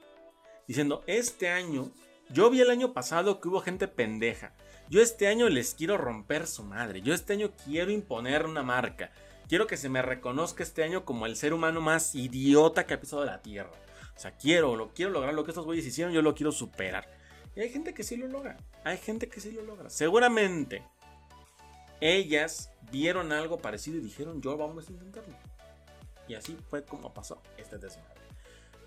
Diciendo, 0.68 1.04
este 1.08 1.50
año, 1.50 1.92
yo 2.34 2.50
vi 2.50 2.62
el 2.62 2.70
año 2.70 2.94
pasado 2.94 3.39
que 3.39 3.48
hubo 3.48 3.62
gente 3.62 3.88
pendeja. 3.88 4.54
Yo 4.89 5.02
este 5.02 5.28
año 5.28 5.50
les 5.50 5.74
quiero 5.74 5.98
romper 5.98 6.48
su 6.48 6.63
madre. 6.63 7.02
Yo 7.02 7.13
este 7.13 7.34
año 7.34 7.52
quiero 7.65 7.91
imponer 7.91 8.46
una 8.46 8.63
marca. 8.63 9.12
Quiero 9.48 9.67
que 9.67 9.78
se 9.78 9.89
me 9.89 10.02
reconozca 10.02 10.63
este 10.63 10.84
año 10.84 11.04
como 11.04 11.26
el 11.26 11.36
ser 11.36 11.54
humano 11.54 11.82
más 11.82 12.15
idiota 12.15 12.86
que 12.86 12.94
ha 12.94 13.02
pisado 13.02 13.26
la 13.26 13.41
tierra. 13.41 13.72
O 14.15 14.20
sea, 14.20 14.32
quiero, 14.32 14.76
lo 14.76 14.94
quiero 14.94 15.12
lograr 15.12 15.34
lo 15.34 15.44
que 15.44 15.52
estos 15.52 15.65
güeyes 15.65 15.86
hicieron, 15.86 16.13
yo 16.13 16.22
lo 16.22 16.36
quiero 16.36 16.52
superar. 16.52 17.08
Y 17.56 17.62
hay 17.62 17.70
gente 17.70 17.94
que 17.94 18.04
sí 18.04 18.15
lo 18.15 18.28
logra. 18.28 18.58
Hay 18.84 18.98
gente 18.98 19.28
que 19.28 19.41
sí 19.41 19.52
lo 19.52 19.63
logra. 19.63 19.89
Seguramente 19.89 20.84
ellas 22.00 22.72
vieron 22.91 23.32
algo 23.32 23.60
parecido 23.60 23.98
y 23.98 24.02
dijeron, 24.02 24.41
yo 24.41 24.58
vamos 24.58 24.88
a 24.88 24.91
intentarlo. 24.91 25.36
Y 26.28 26.36
así 26.36 26.58
fue 26.70 26.84
como 26.86 27.13
pasó 27.13 27.41
este 27.58 27.78
desmadre. 27.78 28.21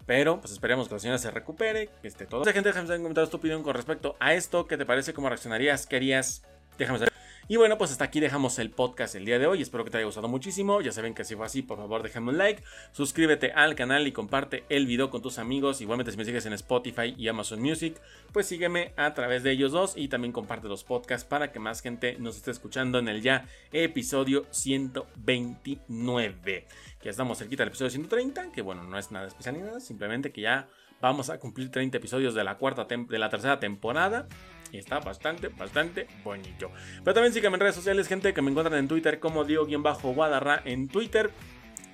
Pero, 0.06 0.40
pues 0.40 0.52
esperemos 0.52 0.88
que 0.88 0.94
la 0.94 1.00
señora 1.00 1.18
se 1.18 1.30
recupere, 1.30 1.88
que 2.02 2.08
esté 2.08 2.26
todo. 2.26 2.44
Gente, 2.44 2.68
déjame 2.68 2.94
en 2.94 3.02
comentarios 3.02 3.30
tu 3.30 3.38
opinión 3.38 3.62
con 3.62 3.74
respecto 3.74 4.16
a 4.20 4.34
esto. 4.34 4.66
¿Qué 4.66 4.76
te 4.76 4.84
parece? 4.84 5.14
¿Cómo 5.14 5.28
reaccionarías? 5.28 5.86
¿Qué 5.86 5.96
harías? 5.96 6.42
Déjame 6.78 6.98
saber. 6.98 7.13
Y 7.46 7.59
bueno, 7.59 7.76
pues 7.76 7.90
hasta 7.90 8.04
aquí 8.04 8.20
dejamos 8.20 8.59
el 8.59 8.70
podcast 8.70 9.14
el 9.16 9.26
día 9.26 9.38
de 9.38 9.46
hoy. 9.46 9.61
Espero 9.61 9.85
que 9.85 9.90
te 9.90 9.98
haya 9.98 10.07
gustado 10.07 10.28
muchísimo. 10.28 10.80
Ya 10.80 10.92
saben 10.92 11.12
que 11.12 11.24
si 11.24 11.37
fue 11.37 11.44
así, 11.44 11.61
por 11.61 11.76
favor 11.76 12.02
déjame 12.02 12.30
un 12.30 12.38
like, 12.38 12.62
suscríbete 12.92 13.52
al 13.52 13.74
canal 13.74 14.07
y 14.07 14.12
comparte 14.12 14.64
el 14.70 14.87
video 14.87 15.11
con 15.11 15.20
tus 15.20 15.37
amigos. 15.37 15.83
Igualmente 15.83 16.11
si 16.11 16.16
me 16.16 16.24
sigues 16.24 16.46
en 16.46 16.54
Spotify 16.54 17.14
y 17.18 17.28
Amazon 17.28 17.61
Music, 17.61 18.00
pues 18.33 18.46
sígueme 18.46 18.94
a 18.96 19.12
través 19.12 19.42
de 19.42 19.50
ellos 19.50 19.72
dos 19.72 19.92
y 19.94 20.09
también 20.09 20.33
comparte 20.33 20.68
los 20.68 20.85
podcasts 20.85 21.28
para 21.28 21.52
que 21.52 21.59
más 21.59 21.83
gente 21.83 22.16
nos 22.18 22.37
esté 22.37 22.50
escuchando 22.50 22.98
en 22.98 23.09
el 23.09 23.20
ya 23.20 23.46
episodio 23.72 24.46
129. 24.50 26.66
Que 26.98 27.11
estamos 27.11 27.37
cerquita 27.37 27.62
del 27.62 27.68
episodio 27.68 27.90
130, 27.90 28.52
que 28.52 28.62
bueno, 28.62 28.85
no 28.85 28.98
es 28.98 29.11
nada 29.11 29.26
especial 29.26 29.57
ni 29.57 29.61
nada, 29.61 29.80
simplemente 29.80 30.33
que 30.33 30.40
ya 30.40 30.66
vamos 31.02 31.28
a 31.28 31.38
cumplir 31.38 31.70
30 31.70 31.98
episodios 31.98 32.35
de 32.35 32.42
la 32.42 32.57
cuarta 32.57 32.87
de 32.87 33.18
la 33.18 33.28
tercera 33.28 33.61
temporada 33.61 34.26
y 34.74 34.78
está 34.78 34.98
bastante, 34.98 35.48
bastante 35.48 36.08
bonito. 36.24 36.70
Pero 37.04 37.14
también 37.14 37.32
síganme 37.32 37.56
en 37.56 37.60
redes 37.60 37.76
sociales, 37.76 38.08
gente, 38.08 38.34
que 38.34 38.42
me 38.42 38.50
encuentran 38.50 38.78
en 38.78 38.88
Twitter 38.88 39.20
como 39.20 39.44
Diego-Guadarra 39.44 40.62
en 40.64 40.88
Twitter, 40.88 41.30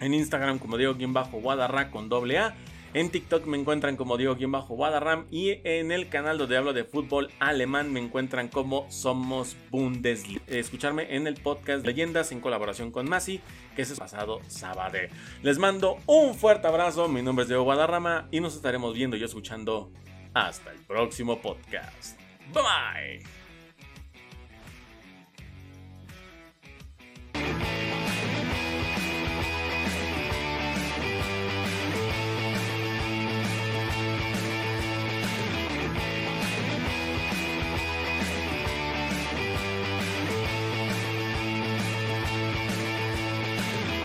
en 0.00 0.14
Instagram 0.14 0.58
como 0.58 0.78
Diego-Guadarra 0.78 1.90
con 1.90 2.08
doble 2.08 2.38
A. 2.38 2.54
En 2.92 3.10
TikTok 3.10 3.46
me 3.46 3.58
encuentran 3.58 3.96
como 3.96 4.16
Diego-Guadarram 4.16 5.26
y 5.30 5.60
en 5.62 5.92
el 5.92 6.08
canal 6.08 6.38
donde 6.38 6.56
hablo 6.56 6.72
de 6.72 6.84
fútbol 6.84 7.30
alemán 7.38 7.92
me 7.92 8.00
encuentran 8.00 8.48
como 8.48 8.90
Somos 8.90 9.56
Bundesliga. 9.70 10.40
Escucharme 10.46 11.14
en 11.14 11.26
el 11.26 11.34
podcast 11.34 11.84
Leyendas 11.84 12.32
en 12.32 12.40
colaboración 12.40 12.90
con 12.90 13.08
Masi, 13.08 13.40
que 13.76 13.82
es 13.82 13.90
el 13.90 13.98
pasado 13.98 14.40
sábado. 14.48 14.98
Les 15.42 15.58
mando 15.58 15.98
un 16.06 16.34
fuerte 16.34 16.66
abrazo, 16.66 17.08
mi 17.08 17.20
nombre 17.20 17.42
es 17.42 17.48
Diego 17.48 17.62
Guadarrama 17.62 18.26
y 18.30 18.40
nos 18.40 18.56
estaremos 18.56 18.94
viendo 18.94 19.18
y 19.18 19.22
escuchando 19.22 19.92
hasta 20.32 20.72
el 20.72 20.78
próximo 20.80 21.40
podcast. 21.42 22.19
Bye 22.52 22.62
bye. 22.62 23.18